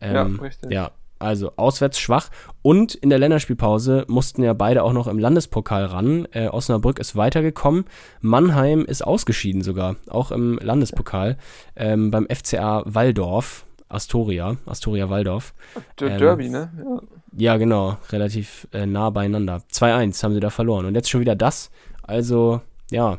[0.00, 0.70] Ja, Ähm, richtig.
[0.70, 2.30] ja, also auswärts schwach.
[2.62, 6.26] Und in der Länderspielpause mussten ja beide auch noch im Landespokal ran.
[6.32, 7.84] Äh, Osnabrück ist weitergekommen.
[8.20, 11.36] Mannheim ist ausgeschieden sogar, auch im Landespokal.
[11.76, 15.54] Ähm, beim FCA Waldorf, Astoria, Astoria Waldorf.
[15.98, 16.70] Der Ähm, Derby, ne?
[16.78, 17.00] Ja.
[17.36, 19.62] Ja, genau, relativ äh, nah beieinander.
[19.72, 20.84] 2-1 haben sie da verloren.
[20.86, 21.70] Und jetzt schon wieder das.
[22.02, 22.60] Also,
[22.90, 23.18] ja,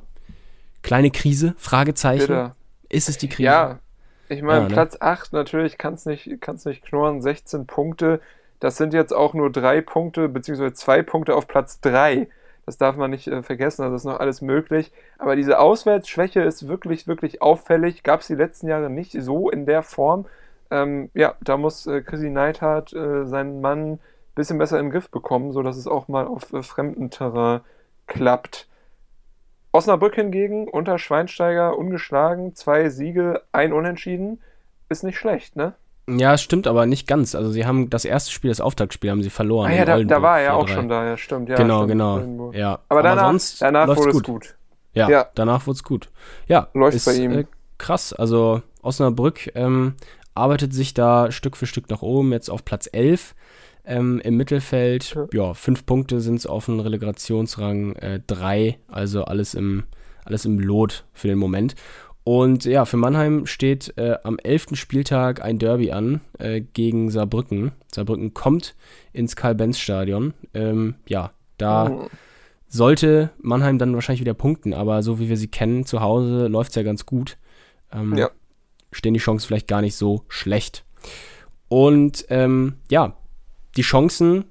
[0.81, 2.27] kleine Krise, Fragezeichen.
[2.27, 2.55] Bitter.
[2.89, 3.43] Ist es die Krise?
[3.45, 3.79] Ja,
[4.31, 4.73] ich meine, Ja, ne?
[4.73, 8.21] Platz 8 natürlich kann es nicht, kann's nicht knurren, 16 Punkte.
[8.59, 12.27] Das sind jetzt auch nur drei Punkte, beziehungsweise zwei Punkte auf Platz 3.
[12.65, 14.91] Das darf man nicht äh, vergessen, also ist noch alles möglich.
[15.17, 18.03] Aber diese Auswärtsschwäche ist wirklich, wirklich auffällig.
[18.03, 20.25] Gab es die letzten Jahre nicht so in der Form.
[20.69, 23.99] Ähm, ja, da muss äh, Chrissy Neidhardt äh, seinen Mann ein
[24.35, 27.61] bisschen besser den Griff bekommen, sodass es auch mal auf äh, fremdem Terrain
[28.07, 28.67] klappt.
[29.71, 34.41] Osnabrück hingegen unter Schweinsteiger ungeschlagen, zwei Siege, ein Unentschieden,
[34.89, 35.73] ist nicht schlecht, ne?
[36.09, 37.35] Ja, es stimmt aber nicht ganz.
[37.35, 39.71] Also sie haben das erste Spiel, das Auftaktspiel, haben sie verloren.
[39.71, 40.73] Ah ja, da, da war er ja auch 4-3.
[40.73, 41.47] schon da, ja, stimmt.
[41.49, 42.13] Ja, genau, stimmt, genau.
[42.15, 42.55] Oldenburg.
[42.55, 42.79] Ja.
[42.89, 44.25] Aber danach, sonst danach wurde es gut.
[44.25, 44.55] gut.
[44.93, 45.25] Ja, Ja.
[45.35, 46.09] danach wurde es gut.
[46.47, 47.31] Ja, Läuft ist, bei ihm.
[47.31, 47.45] Äh,
[47.77, 48.11] krass.
[48.13, 49.93] Also Osnabrück ähm,
[50.33, 53.35] arbeitet sich da Stück für Stück nach oben, jetzt auf Platz 11
[53.85, 55.15] ähm, im Mittelfeld.
[55.33, 55.53] Ja.
[55.53, 59.83] Fünf Punkte sind es auf dem Relegationsrang äh, drei, also alles im,
[60.25, 61.75] alles im Lot für den Moment.
[62.23, 64.67] Und ja, für Mannheim steht äh, am 11.
[64.73, 67.71] Spieltag ein Derby an äh, gegen Saarbrücken.
[67.91, 68.75] Saarbrücken kommt
[69.11, 70.33] ins Karl-Benz-Stadion.
[70.53, 72.07] Ähm, ja, da Mhm.
[72.67, 76.69] sollte Mannheim dann wahrscheinlich wieder punkten, aber so wie wir sie kennen, zu Hause läuft
[76.69, 77.37] es ja ganz gut.
[77.91, 78.29] Ähm, Ja.
[78.91, 80.85] Stehen die Chancen vielleicht gar nicht so schlecht.
[81.69, 83.15] Und ähm, ja,
[83.77, 84.45] die Chancen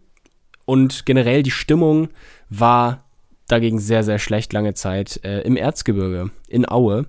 [0.64, 2.08] und generell die Stimmung
[2.48, 3.04] war
[3.48, 7.06] dagegen sehr, sehr schlecht lange Zeit äh, im Erzgebirge, in Aue.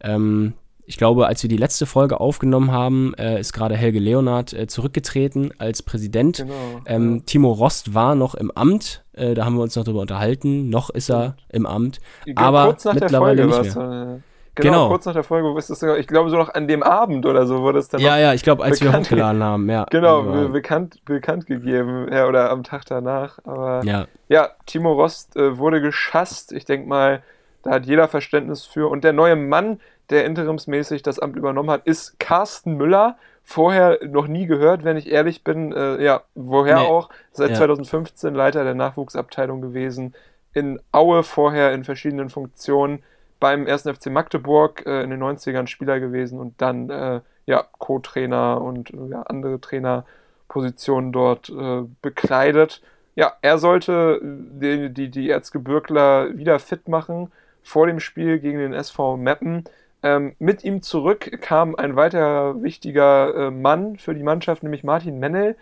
[0.00, 0.54] Ähm,
[0.84, 4.66] ich glaube, als wir die letzte Folge aufgenommen haben, äh, ist gerade Helge Leonard äh,
[4.66, 6.38] zurückgetreten als Präsident.
[6.38, 6.52] Genau.
[6.86, 10.70] Ähm, Timo Rost war noch im Amt, äh, da haben wir uns noch drüber unterhalten.
[10.70, 14.20] Noch ist er im Amt, Ja, aber mittlerweile nicht war's, äh,
[14.54, 14.88] Genau, Genau.
[14.88, 17.24] kurz nach der Folge, wo ist das sogar, ich glaube so noch an dem Abend
[17.24, 19.70] oder so wurde es dann Ja, noch, ja, ich glaube, als wir bekannt- hochgeladen haben,
[19.70, 19.86] ja.
[19.90, 25.36] genau, be bekannt, bekannt gegeben, ja, oder am Tag danach, aber ja, Ja, Timo Rost
[25.36, 26.52] äh, wurde geschasst.
[26.52, 27.22] Ich denke mal,
[27.62, 28.88] da hat jeder Verständnis für.
[28.90, 29.78] Und der neue Mann,
[30.10, 33.16] der interimsmäßig das Amt übernommen hat, ist Carsten Müller.
[33.44, 35.72] Vorher noch nie gehört, wenn ich ehrlich bin.
[35.72, 36.86] Äh, ja, woher Nee.
[36.86, 37.08] auch?
[37.32, 37.56] Seit Ja.
[37.56, 40.14] 2015 Leiter der Nachwuchsabteilung gewesen.
[40.54, 43.02] In Aue vorher in verschiedenen Funktionen.
[43.42, 43.82] Beim 1.
[43.82, 49.08] FC Magdeburg äh, in den 90ern Spieler gewesen und dann äh, ja, Co-Trainer und äh,
[49.10, 52.80] ja, andere Trainerpositionen dort äh, bekleidet
[53.14, 57.30] ja, er sollte die, die, die Erzgebirgler wieder fit machen.
[57.62, 59.64] vor dem Spiel gegen den SV Meppen.
[60.02, 65.18] Ähm, mit ihm zurück kam ein weiter wichtiger äh, Mann für die Mannschaft, nämlich Martin
[65.18, 65.56] Mennel.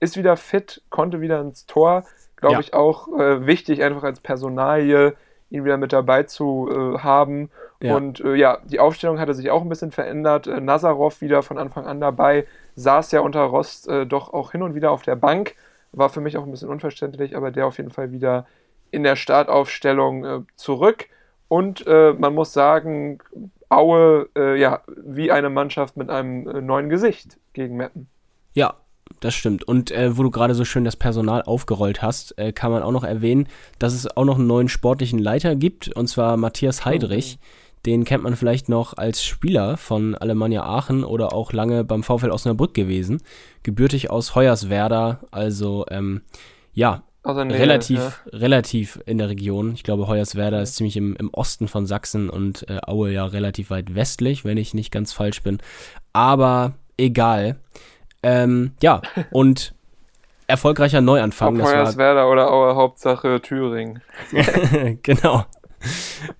[0.00, 2.04] Ist wieder fit, konnte wieder ins Tor.
[2.36, 2.60] Glaube Ja.
[2.60, 5.14] ich auch äh, wichtig, einfach als Personalie
[5.50, 7.50] ihn wieder mit dabei zu äh, haben.
[7.80, 7.96] Ja.
[7.96, 10.46] Und äh, ja, die Aufstellung hatte sich auch ein bisschen verändert.
[10.46, 14.62] Äh, Nazarov wieder von Anfang an dabei, saß ja unter Rost äh, doch auch hin
[14.62, 15.54] und wieder auf der Bank.
[15.92, 18.46] War für mich auch ein bisschen unverständlich, aber der auf jeden Fall wieder
[18.90, 21.06] in der Startaufstellung äh, zurück.
[21.48, 23.18] Und äh, man muss sagen,
[23.68, 28.08] Aue, ja, wie eine Mannschaft mit einem neuen Gesicht gegen Meppen.
[28.54, 28.74] Ja,
[29.20, 29.64] das stimmt.
[29.64, 32.92] Und äh, wo du gerade so schön das Personal aufgerollt hast, äh, kann man auch
[32.92, 33.48] noch erwähnen,
[33.78, 37.38] dass es auch noch einen neuen sportlichen Leiter gibt, und zwar Matthias Heidrich.
[37.84, 42.30] Den kennt man vielleicht noch als Spieler von Alemannia Aachen oder auch lange beim VfL
[42.30, 43.22] Osnabrück gewesen.
[43.62, 46.22] Gebürtig aus Hoyerswerda, also ähm,
[46.72, 48.12] ja, der Nähe, relativ, ja.
[48.32, 49.74] relativ in der Region.
[49.74, 53.70] Ich glaube, Hoyerswerda ist ziemlich im, im Osten von Sachsen und äh, Aue ja relativ
[53.70, 55.58] weit westlich, wenn ich nicht ganz falsch bin.
[56.12, 57.56] Aber egal.
[58.26, 59.72] Ähm, ja, und
[60.48, 61.54] erfolgreicher Neuanfang.
[61.54, 64.02] Ob Das war, Hoyerswerda oder Aue, Hauptsache Thüringen.
[65.02, 65.44] genau.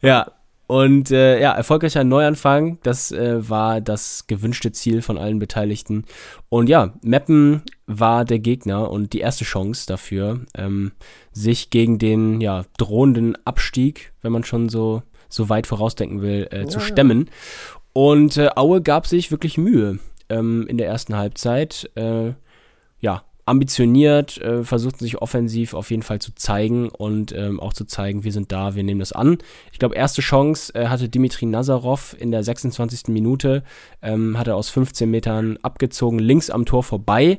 [0.00, 0.32] Ja.
[0.68, 6.06] Und äh, ja, erfolgreicher Neuanfang, das äh, war das gewünschte Ziel von allen Beteiligten.
[6.48, 10.90] Und ja, Meppen war der Gegner und die erste Chance dafür, ähm,
[11.30, 16.66] sich gegen den ja, drohenden Abstieg, wenn man schon so, so weit vorausdenken will, äh,
[16.66, 16.90] zu Ja, ja.
[16.90, 17.30] stemmen.
[17.92, 21.90] Und äh, Aue gab sich wirklich Mühe ähm, in der ersten Halbzeit.
[21.94, 22.32] Äh,
[23.00, 27.84] ja, ambitioniert, äh, versuchten sich offensiv auf jeden Fall zu zeigen und ähm, auch zu
[27.84, 29.38] zeigen, wir sind da, wir nehmen das an.
[29.72, 33.08] Ich glaube, erste Chance äh, hatte Dimitri Nazarov in der 26.
[33.08, 33.62] Minute,
[34.02, 37.38] ähm, hat er aus 15 Metern abgezogen, links am Tor vorbei.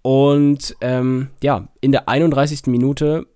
[0.00, 2.62] Und ähm, ja, in der 31.
[2.66, 3.26] Minute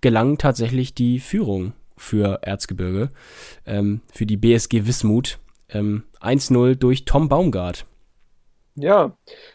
[0.00, 3.10] gelang tatsächlich die Führung für Erzgebirge,
[3.66, 5.38] ähm, für die BSG Wismut.
[5.68, 7.86] Ähm, 1-0 durch Tom Baumgart.
[8.76, 9.12] Ja,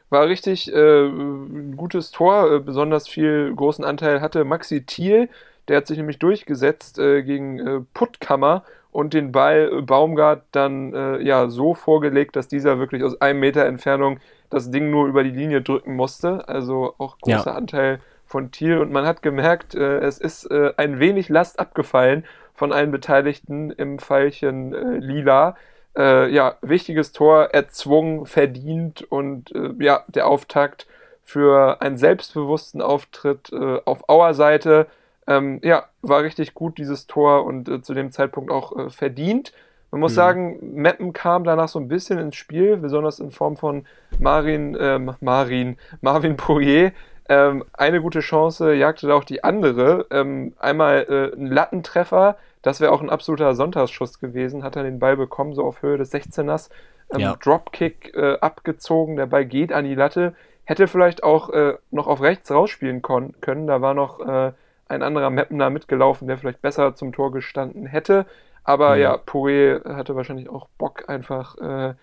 [0.10, 2.52] war richtig äh, ein gutes Tor.
[2.52, 5.30] Äh, besonders viel großen Anteil hatte Maxi Thiel.
[5.68, 10.94] Der hat sich nämlich durchgesetzt äh, gegen äh, Puttkammer und den Ball äh, Baumgart dann
[10.94, 15.24] äh, ja so vorgelegt, dass dieser wirklich aus einem Meter Entfernung das Ding nur über
[15.24, 16.48] die Linie drücken musste.
[16.48, 17.38] Also auch Ja.
[17.38, 18.78] großer Anteil von Thiel.
[18.78, 23.98] Und man hat gemerkt, äh, es ist ein wenig Last abgefallen von allen Beteiligten im
[24.00, 25.56] Pfeilchen Lila
[25.98, 30.88] äh, ja, wichtiges Tor erzwungen, verdient und äh, ja, der Auftakt
[31.24, 34.88] für einen selbstbewussten Auftritt äh, auf Auer Seite.
[35.28, 39.54] Ähm, ja, war richtig gut dieses Tor und äh, zu dem Zeitpunkt auch äh, verdient.
[39.92, 40.16] Man muss Mhm.
[40.16, 43.86] sagen, Meppen kam danach so ein bisschen ins Spiel, besonders in Form von
[44.20, 46.92] Marin, ähm, Marin, Marvin Poirier.
[47.28, 50.06] Ähm, eine gute Chance jagte da auch die andere.
[50.12, 55.00] Ähm, einmal äh, ein Lattentreffer, das wäre auch ein absoluter Sonntagsschuss gewesen, hat er den
[55.00, 56.70] Ball bekommen, so auf Höhe des 16ers.
[57.14, 57.36] Ähm, Ja.
[57.36, 60.34] Dropkick äh, abgezogen, der Ball geht an die Latte.
[60.64, 63.68] Hätte vielleicht auch äh, noch auf rechts rausspielen können.
[63.68, 64.52] Da war noch äh,
[64.88, 68.26] ein anderer Mappener mitgelaufen, der vielleicht besser zum Tor gestanden hätte.
[68.64, 69.02] Aber Mhm.
[69.02, 71.94] ja, Poirier hatte wahrscheinlich auch Bock, einfach äh,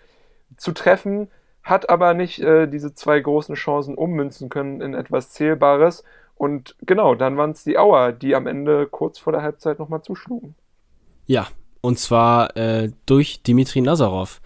[0.57, 1.29] zu treffen,
[1.65, 6.05] hat aber nicht äh, diese zwei großen Chancen ummünzen können in etwas Zählbares.
[6.37, 10.03] Und genau, dann waren es die Auer, die am Ende kurz vor der Halbzeit nochmal
[10.03, 10.55] zuschlugen.
[11.26, 11.47] Ja,
[11.80, 14.41] und zwar äh, durch Dimitri Nazarov,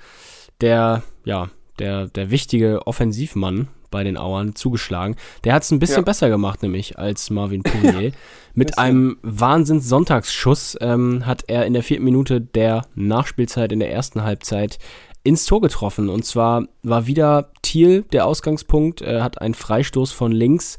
[0.61, 5.17] der, ja, der, der wichtige Offensivmann bei den Auern zugeschlagen.
[5.45, 6.05] Der hat es ein bisschen Ja.
[6.05, 8.13] besser gemacht, nämlich als Marvin Poirier.
[8.55, 14.23] Mit einem Wahnsinns-Sonntagsschuss ähm, hat er in der vierten Minute der Nachspielzeit in der ersten
[14.23, 14.79] Halbzeit
[15.23, 16.09] ins Tor getroffen.
[16.09, 20.79] Und zwar war wieder Thiel der Ausgangspunkt, er hat einen Freistoß von links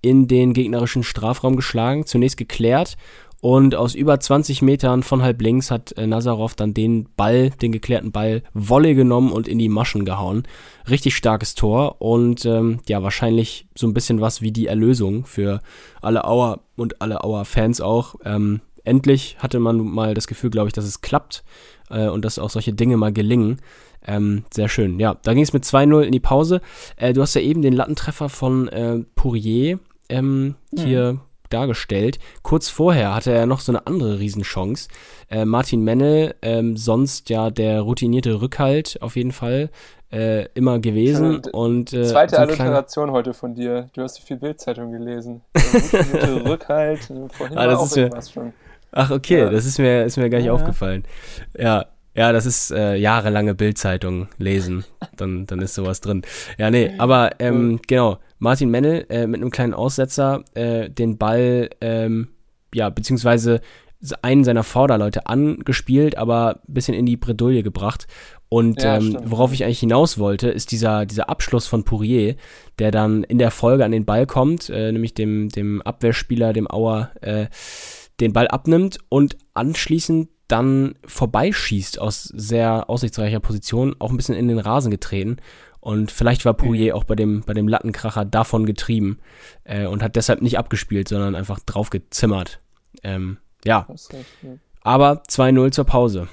[0.00, 2.96] in den gegnerischen Strafraum geschlagen, zunächst geklärt
[3.40, 7.70] und aus über 20 Metern von halb links hat äh, Nazarov dann den Ball, den
[7.70, 10.42] geklärten Ball, Volley genommen und in die Maschen gehauen.
[10.90, 15.60] Richtig starkes Tor und ähm, ja, wahrscheinlich so ein bisschen was wie die Erlösung für
[16.02, 18.16] alle Auer und alle Auer-Fans auch.
[18.24, 21.44] Ähm, endlich hatte man mal das Gefühl, glaube ich, dass es klappt
[21.90, 23.60] äh, und dass auch solche Dinge mal gelingen.
[24.04, 24.98] Ähm, sehr schön.
[24.98, 26.60] Ja, da ging es mit 2-0 in die Pause.
[26.96, 29.78] Äh, du hast ja eben den Lattentreffer von äh, Poirier
[30.08, 32.18] ähm, hier dargestellt.
[32.42, 34.88] Kurz vorher hatte er noch so eine andere Riesenchance.
[35.30, 39.70] Äh, Martin Mennel, ähm, sonst ja der routinierte Rückhalt auf jeden Fall
[40.12, 41.40] äh, immer gewesen.
[41.44, 43.88] Ja, und, äh, Zweite so Alliteration heute von dir.
[43.94, 45.42] Du hast die viel Bildzeitung gelesen.
[45.54, 47.00] Gute Rückhalt.
[47.32, 48.52] Vorhin Ah, war das auch ist ja- irgendwas schon.
[48.92, 49.50] Ach, okay, Ja.
[49.50, 50.52] das ist mir, ist mir gar nicht ja.
[50.54, 51.04] aufgefallen.
[51.58, 54.84] Ja, ja, das ist äh, jahrelange Bildzeitung lesen.
[55.16, 56.22] Dann, dann ist sowas drin.
[56.56, 61.70] Ja, nee, aber ähm, genau, Martin Mennel äh, mit einem kleinen Aussetzer äh, den Ball,
[61.80, 62.28] ähm,
[62.74, 63.60] ja, beziehungsweise
[64.22, 68.06] einen seiner Vorderleute angespielt, aber ein bisschen in die Bredouille gebracht.
[68.48, 72.36] Und Ja, ähm, worauf ich eigentlich hinaus wollte, ist dieser, dieser Abschluss von Pourier,
[72.78, 76.70] der dann in der Folge an den Ball kommt, äh, nämlich dem, dem Abwehrspieler, dem
[76.70, 77.46] Auer, äh,
[78.20, 84.48] den Ball abnimmt und anschließend dann vorbeischießt aus sehr aussichtsreicher Position, auch ein bisschen in
[84.48, 85.36] den Rasen getreten.
[85.80, 89.20] Und vielleicht war Pourier auch bei dem, bei dem Lattenkracher davon getrieben
[89.64, 92.60] äh, und hat deshalb nicht abgespielt, sondern einfach drauf gezimmert.
[93.02, 94.56] Ähm, ja, Hast recht, ja.
[94.82, 96.28] aber 2-0 zur Pause.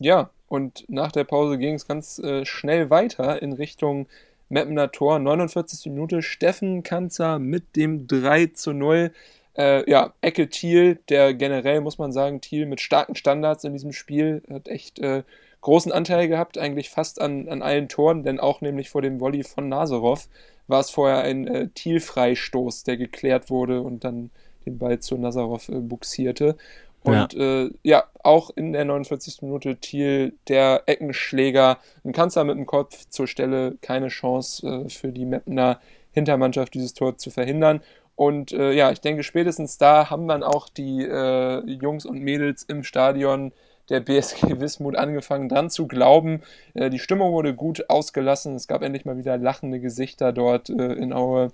[0.00, 4.06] Ja, und nach der Pause ging es ganz äh, schnell weiter in Richtung
[4.48, 5.18] Meppener Tor.
[5.18, 5.90] 49.
[5.90, 9.12] Minute, Steffen Kanzer mit dem 3 zu 0.
[9.56, 13.92] Äh, ja, Ecke Thiel, der generell, muss man sagen, Thiel mit starken Standards in diesem
[13.92, 15.22] Spiel, hat echt äh,
[15.62, 19.42] großen Anteil gehabt, eigentlich fast an, an allen Toren, denn auch nämlich vor dem Volley
[19.44, 20.28] von Nazarov
[20.68, 24.30] war es vorher ein äh, Thiel-Freistoß, der geklärt wurde und dann
[24.66, 26.56] den Ball zu Nazarov äh, buxierte.
[27.04, 27.64] Und ja.
[27.64, 29.42] Äh, ja, auch in der 49.
[29.42, 35.08] Minute Thiel, der Eckenschläger, ein Kanzler mit dem Kopf zur Stelle, keine Chance äh, für
[35.08, 35.80] die Meppener
[36.12, 37.80] Hintermannschaft, dieses Tor zu verhindern.
[38.14, 42.62] Und äh, ja, ich denke, spätestens da haben dann auch die äh, Jungs und Mädels
[42.62, 43.52] im Stadion
[43.88, 46.42] der BSG Wismut angefangen dran zu glauben.
[46.74, 48.54] Äh, die Stimmung wurde gut ausgelassen.
[48.54, 51.52] Es gab endlich mal wieder lachende Gesichter dort äh, in Aue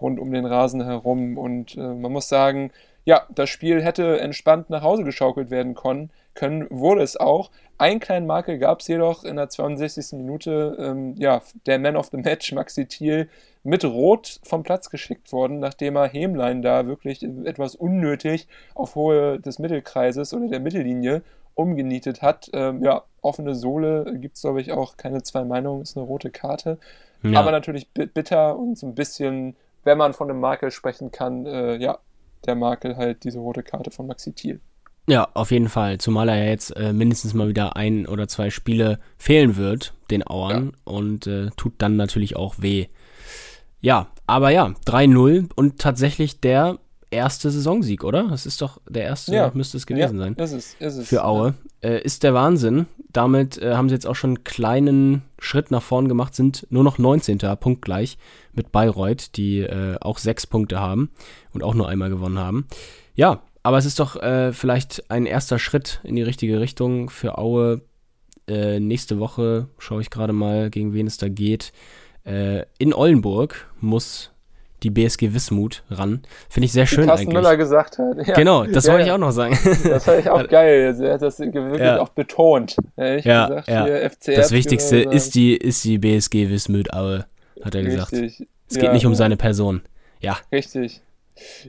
[0.00, 1.38] rund um den Rasen herum.
[1.38, 2.70] Und äh, man muss sagen,
[3.04, 7.50] ja, das Spiel hätte entspannt nach Hause geschaukelt werden können, können wurde es auch.
[7.78, 10.12] Einen kleinen Makel gab es jedoch in der 62.
[10.12, 10.76] Minute.
[10.78, 13.28] Ähm, ja, der Man of the Match, Maxi Thiel,
[13.64, 19.40] mit Rot vom Platz geschickt worden, nachdem er Hämlein da wirklich etwas unnötig auf Höhe
[19.40, 21.22] des Mittelkreises oder der Mittellinie
[21.58, 22.48] umgenietet hat.
[22.52, 26.30] Ähm, ja, offene Sohle gibt es, glaube ich, auch keine zwei Meinungen, ist eine rote
[26.30, 26.78] Karte.
[27.22, 27.40] Ja.
[27.40, 31.76] Aber natürlich bitter und so ein bisschen, wenn man von einem Makel sprechen kann, äh,
[31.76, 31.98] ja,
[32.46, 34.60] der Makel halt diese rote Karte von Maxi Thiel.
[35.08, 35.98] Ja, auf jeden Fall.
[35.98, 40.22] Zumal er ja jetzt äh, mindestens mal wieder ein oder zwei Spiele fehlen wird, den
[40.22, 40.92] Auern, ja.
[40.92, 42.86] und äh, tut dann natürlich auch weh.
[43.80, 46.78] Ja, aber ja, 3-0 und tatsächlich der
[47.10, 48.28] erste Saisonsieg, oder?
[48.28, 49.50] Das ist doch der erste, ja.
[49.54, 50.34] müsste es gewesen ja, sein.
[50.34, 51.08] Ist es, ist es.
[51.08, 51.54] Für Aue.
[51.82, 51.90] Ja.
[51.90, 52.86] Äh, ist der Wahnsinn.
[53.10, 56.84] Damit äh, haben sie jetzt auch schon einen kleinen Schritt nach vorn gemacht, sind nur
[56.84, 57.38] noch 19.
[57.58, 58.18] punktgleich
[58.52, 61.10] mit Bayreuth, die äh, auch sechs Punkte haben
[61.52, 62.66] und auch nur einmal gewonnen haben.
[63.14, 67.38] Ja, aber es ist doch äh, vielleicht ein erster Schritt in die richtige Richtung für
[67.38, 67.82] Aue.
[68.46, 71.72] Äh, nächste Woche schaue ich gerade mal, gegen wen es da geht.
[72.24, 74.32] Äh, in Ollenburg muss
[74.82, 76.22] die BSG Wismut ran.
[76.48, 77.34] Finde ich sehr schön Carsten eigentlich.
[77.34, 78.16] Müller gesagt hat.
[78.26, 78.34] Ja.
[78.34, 79.58] Genau, das ja, wollte ich auch noch sagen.
[79.84, 80.96] Das fand ich auch geil.
[81.00, 82.00] Er hat das wirklich Ja.
[82.00, 82.76] auch betont.
[82.96, 84.34] Ehrlich Ja, gesagt, ja.
[84.36, 87.26] Das Wichtigste ist die, ist die BSG Wismut Aue,
[87.64, 88.12] hat er gesagt.
[88.12, 88.48] Richtig.
[88.70, 89.82] Es geht nicht um seine Person.
[90.20, 91.00] Ja, Richtig.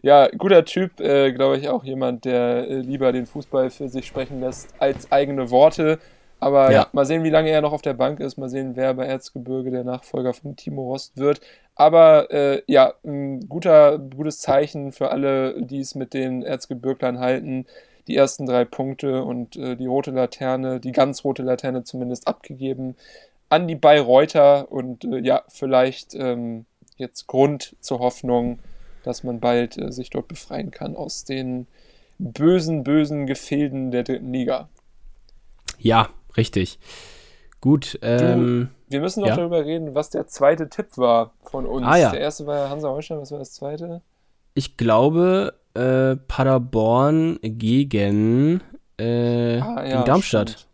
[0.01, 4.07] Ja, guter Typ, äh, glaube ich, auch jemand, der äh, lieber den Fußball für sich
[4.07, 5.99] sprechen lässt als eigene Worte.
[6.40, 6.82] Aber ja.
[6.82, 6.88] Ja.
[6.94, 9.72] mal sehen, wie lange er noch auf der Bank ist, mal sehen, wer bei Erzgebirge
[9.72, 11.42] der Nachfolger von Timo Rost wird.
[11.76, 17.66] Aber äh, ja, ein guter, gutes Zeichen für alle, die es mit den Erzgebirglern halten.
[18.08, 22.96] Die ersten drei Punkte und äh, die rote Laterne, die ganz rote Laterne zumindest abgegeben
[23.50, 26.66] an die Bayreuther und äh, ja, vielleicht ähm,
[26.98, 28.60] jetzt Grund zur Hoffnung,
[29.04, 31.68] dass man bald äh, sich dort befreien kann aus den
[32.20, 34.70] bösen, bösen Gefilden der dritten Liga.
[35.80, 36.80] ja, richtig.
[37.62, 39.36] Gut, ähm, Wir müssen noch Ja.
[39.36, 41.86] darüber reden, was der zweite Tipp war von uns.
[41.86, 42.12] Ah, ja.
[42.12, 44.02] Der erste war ja Hansa Holstein, was war das zweite?
[44.56, 48.62] ich glaube, äh, Paderborn gegen,
[48.98, 50.50] äh, Ah, gegen Darmstadt.
[50.50, 50.68] Stimmt,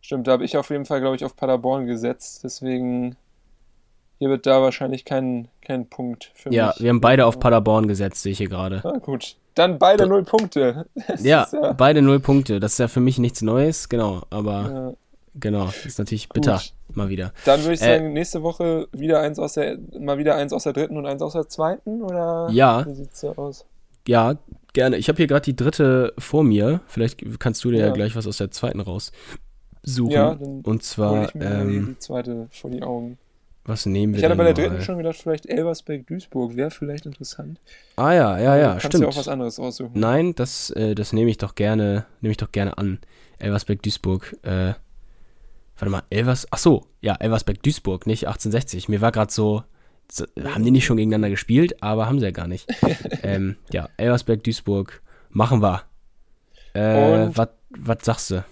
[0.00, 2.44] stimmt da habe ich auf jeden Fall, glaube ich, auf Paderborn gesetzt.
[2.44, 3.16] Deswegen,
[4.18, 6.80] hier wird da wahrscheinlich kein, kein Punkt für Ja, mich.
[6.80, 8.82] wir haben beide auf Paderborn gesetzt, sehe ich hier gerade.
[8.84, 9.36] Ah, gut.
[9.54, 10.86] Dann beide null Punkte.
[11.22, 12.60] Ja, ja, beide null Punkte.
[12.60, 14.22] Das ist ja für mich nichts Neues, genau.
[14.30, 14.92] Aber ja.
[15.34, 16.60] genau, das ist natürlich bitter,
[16.94, 17.32] mal wieder.
[17.44, 20.64] Dann würde ich Äh, sagen, nächste Woche wieder eins aus der, mal wieder eins aus
[20.64, 22.48] der dritten und eins aus der zweiten, oder?
[22.50, 22.86] Ja.
[22.86, 23.66] Wie sieht's da aus?
[24.08, 24.34] Ja,
[24.72, 24.96] gerne.
[24.96, 26.80] Ich habe hier gerade die dritte vor mir.
[26.86, 27.86] Vielleicht kannst du dir ja.
[27.86, 27.92] Ja.
[27.92, 29.12] gleich was aus der zweiten raussuchen.
[30.10, 33.18] Ja, dann Und zwar, ich mir ähm, die zweite vor die Augen.
[33.64, 34.70] Was nehmen wir Ich hatte bei der mal?
[34.70, 37.60] dritten schon gedacht, vielleicht Elversberg-Duisburg wäre vielleicht interessant.
[37.96, 39.02] Ah ja, ja, ja, du kannst stimmt.
[39.02, 39.92] ja auch was anderes aussuchen.
[39.98, 42.98] Nein, das, äh, das nehme ich doch gerne, nehme ich doch gerne an.
[43.38, 44.36] Elversberg Duisburg.
[44.42, 44.74] Äh,
[45.76, 46.46] warte mal, Elvers.
[46.50, 48.88] Ach so, ja, Elversberg Duisburg, nicht 1860.
[48.88, 49.62] Mir war gerade so,
[50.10, 52.68] so, haben die nicht schon gegeneinander gespielt, aber haben sie ja gar nicht.
[53.22, 55.82] ähm, ja, Elversberg Duisburg machen wir.
[56.74, 58.44] Äh, was sagst du?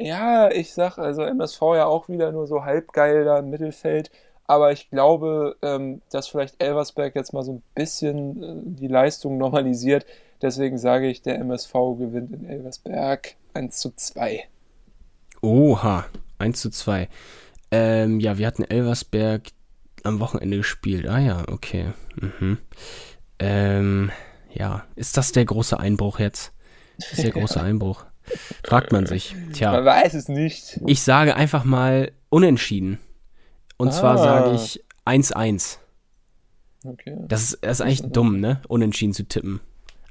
[0.00, 4.10] Ja, ich sag, also MSV ja auch wieder nur so halbgeil da im Mittelfeld.
[4.46, 9.38] Aber ich glaube, ähm, dass vielleicht Elversberg jetzt mal so ein bisschen äh, die Leistung
[9.38, 10.06] normalisiert,
[10.42, 14.44] Deswegen sage ich, der MSV gewinnt in Elversberg 1 zu 2.
[15.42, 16.06] Oha,
[16.38, 17.08] 1 zu 2.
[17.70, 19.48] Ähm, ja, wir hatten Elversberg
[20.02, 21.06] am Wochenende gespielt.
[21.06, 21.92] Ah ja, okay.
[22.16, 22.58] Mhm.
[23.38, 24.10] Ähm,
[24.52, 26.52] ja, ist das der große Einbruch jetzt?
[26.98, 28.06] Das ist der große Einbruch.
[28.64, 29.34] Fragt man sich.
[29.52, 29.72] Tja.
[29.72, 30.80] Man weiß es nicht.
[30.86, 32.98] Ich sage einfach mal unentschieden.
[33.76, 33.92] Und ah.
[33.92, 35.78] zwar sage ich 1-1.
[36.84, 37.16] Okay.
[37.28, 38.60] Das ist, das ist eigentlich dumm, ne?
[38.68, 39.60] Unentschieden zu tippen.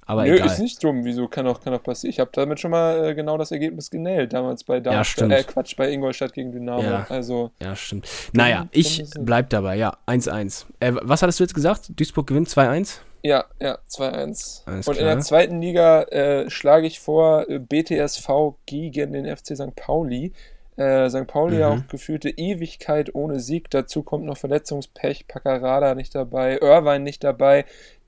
[0.09, 0.47] Aber Nö, egal.
[0.47, 1.05] ist nicht dumm.
[1.05, 2.09] Wieso kann auch, kann auch passieren?
[2.09, 5.32] Ich habe damit schon mal äh, genau das Ergebnis genäht, damals bei ja, stimmt.
[5.32, 6.82] äh, Quatsch, bei Ingolstadt gegen Dynamo.
[6.82, 8.07] Ja, also, ja stimmt.
[8.34, 9.95] Naja, ich bleib dabei, ja.
[10.07, 10.65] 1-1.
[10.80, 11.91] Äh, was hattest du jetzt gesagt?
[11.95, 13.01] Duisburg gewinnt 2-1?
[13.22, 14.65] Ja, ja, 2-1.
[14.65, 14.97] Und klar.
[14.97, 18.30] in der zweiten Liga äh, schlage ich vor äh, BTSV
[18.65, 19.76] gegen den FC St.
[19.76, 20.32] Pauli.
[20.78, 21.28] Äh, St.
[21.28, 21.63] Pauli mhm.
[21.63, 23.70] auch gefühlte Ewigkeit ohne Sieg.
[23.70, 27.65] Dazu kommt noch Verletzungspech, Paccarada nicht dabei, Irvine nicht dabei.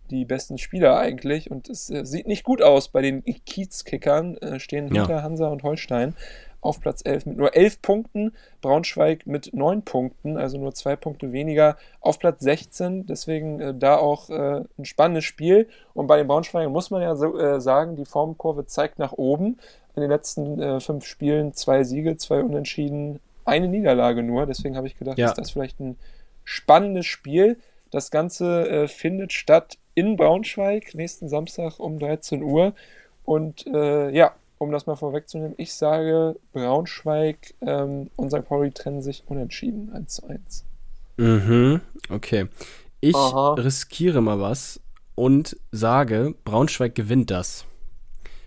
[0.09, 1.51] Die besten Spieler eigentlich.
[1.51, 4.37] Und es äh, sieht nicht gut aus bei den Kiezkickern.
[4.37, 5.01] Äh, stehen Ja.
[5.01, 6.15] hinter Hansa und Holstein
[6.61, 8.33] auf Platz 11 mit nur 11 Punkten.
[8.61, 13.07] Braunschweig mit 9 Punkten, also nur zwei Punkte weniger, auf Platz 16.
[13.07, 15.67] Deswegen äh, da auch äh, ein spannendes Spiel.
[15.93, 19.59] Und bei den Braunschweigern muss man ja so, äh, sagen, die Formkurve zeigt nach oben.
[19.95, 24.45] In den letzten äh, fünf Spielen zwei Siege, zwei Unentschieden, eine Niederlage nur.
[24.45, 25.29] Deswegen habe ich gedacht, Ja.
[25.29, 25.97] ist das vielleicht ein
[26.43, 27.57] spannendes Spiel.
[27.89, 32.73] Das Ganze äh, findet statt in Braunschweig nächsten Samstag um 13 Uhr.
[33.25, 38.45] Und äh, ja, um das mal vorwegzunehmen, ich sage, Braunschweig ähm, und St.
[38.45, 40.65] Pauli trennen sich unentschieden 1 zu 1.
[41.17, 42.47] Mhm, okay.
[42.99, 43.55] Ich Aha.
[43.55, 44.79] riskiere mal was
[45.15, 47.65] und sage, Braunschweig gewinnt das.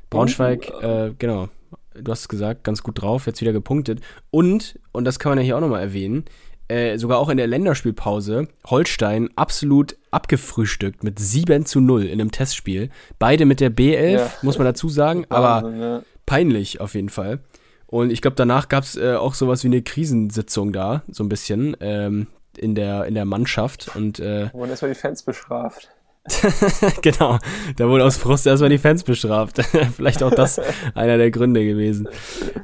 [0.08, 0.86] Braunschweig, Uh.
[0.86, 1.48] äh, genau,
[1.94, 4.00] du hast es gesagt, ganz gut drauf, jetzt wieder gepunktet.
[4.30, 6.26] Und, und das kann man ja hier auch nochmal erwähnen,
[6.68, 12.30] äh, sogar auch in der Länderspielpause, Holstein absolut abgefrühstückt mit 7 zu 0 in einem
[12.30, 12.90] Testspiel.
[13.18, 14.30] Beide mit der B11, Ja.
[14.42, 16.02] muss man dazu sagen, aber ja.
[16.26, 17.40] peinlich auf jeden Fall.
[17.86, 21.28] Und ich glaube, danach gab es äh, auch sowas wie eine Krisensitzung da, so ein
[21.28, 23.90] bisschen, ähm, in der, in der Mannschaft.
[23.94, 25.90] Und äh, Wurden erstmal die Fans bestraft.
[27.02, 27.38] genau,
[27.76, 29.58] da wurde aus Frust erstmal die Fans bestraft.
[29.96, 30.58] Vielleicht auch das
[30.94, 32.08] einer der Gründe gewesen.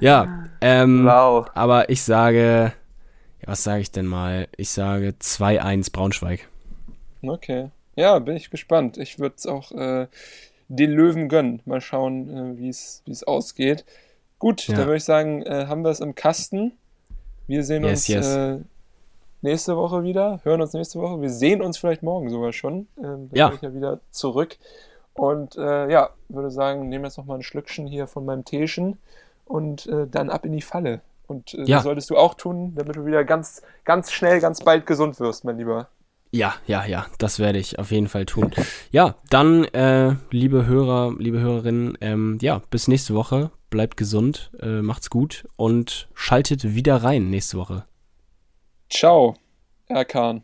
[0.01, 1.46] Ja, ähm, Wow.
[1.55, 2.72] aber ich sage,
[3.43, 4.49] ja, was sage ich denn mal?
[4.57, 6.49] Ich sage 2-1 Braunschweig.
[7.22, 7.70] Okay.
[7.97, 8.97] Ja, bin ich gespannt.
[8.99, 10.07] Ich würde es auch äh,
[10.68, 11.61] den Löwen gönnen.
[11.64, 13.84] Mal schauen, äh, wie es ausgeht.
[14.38, 14.76] Gut, Ja.
[14.76, 16.72] dann würde ich sagen, äh, haben wir es im Kasten.
[17.47, 18.34] Wir sehen Yes, uns yes.
[18.34, 18.59] Äh,
[19.43, 21.20] nächste Woche wieder, hören uns nächste Woche.
[21.20, 22.86] Wir sehen uns vielleicht morgen sogar schon.
[22.97, 23.49] Ähm, dann Ja.
[23.49, 24.57] bin ich ja wieder zurück.
[25.12, 28.97] Und äh, ja, würde sagen, nehme jetzt noch mal ein Schlückchen hier von meinem Teechen
[29.45, 31.01] und äh, dann ab in die Falle.
[31.31, 31.76] Und äh, Ja.
[31.76, 35.45] das solltest du auch tun, damit du wieder ganz, ganz schnell, ganz bald gesund wirst,
[35.45, 35.89] mein Lieber.
[36.33, 38.53] Ja, ja, ja, das werde ich auf jeden Fall tun.
[38.91, 43.51] Ja, dann, äh, liebe Hörer, liebe Hörerinnen, ähm, ja, bis nächste Woche.
[43.68, 47.85] Bleibt gesund, äh, macht's gut und schaltet wieder rein nächste Woche.
[48.89, 49.37] Ciao,
[49.87, 50.43] Erkan.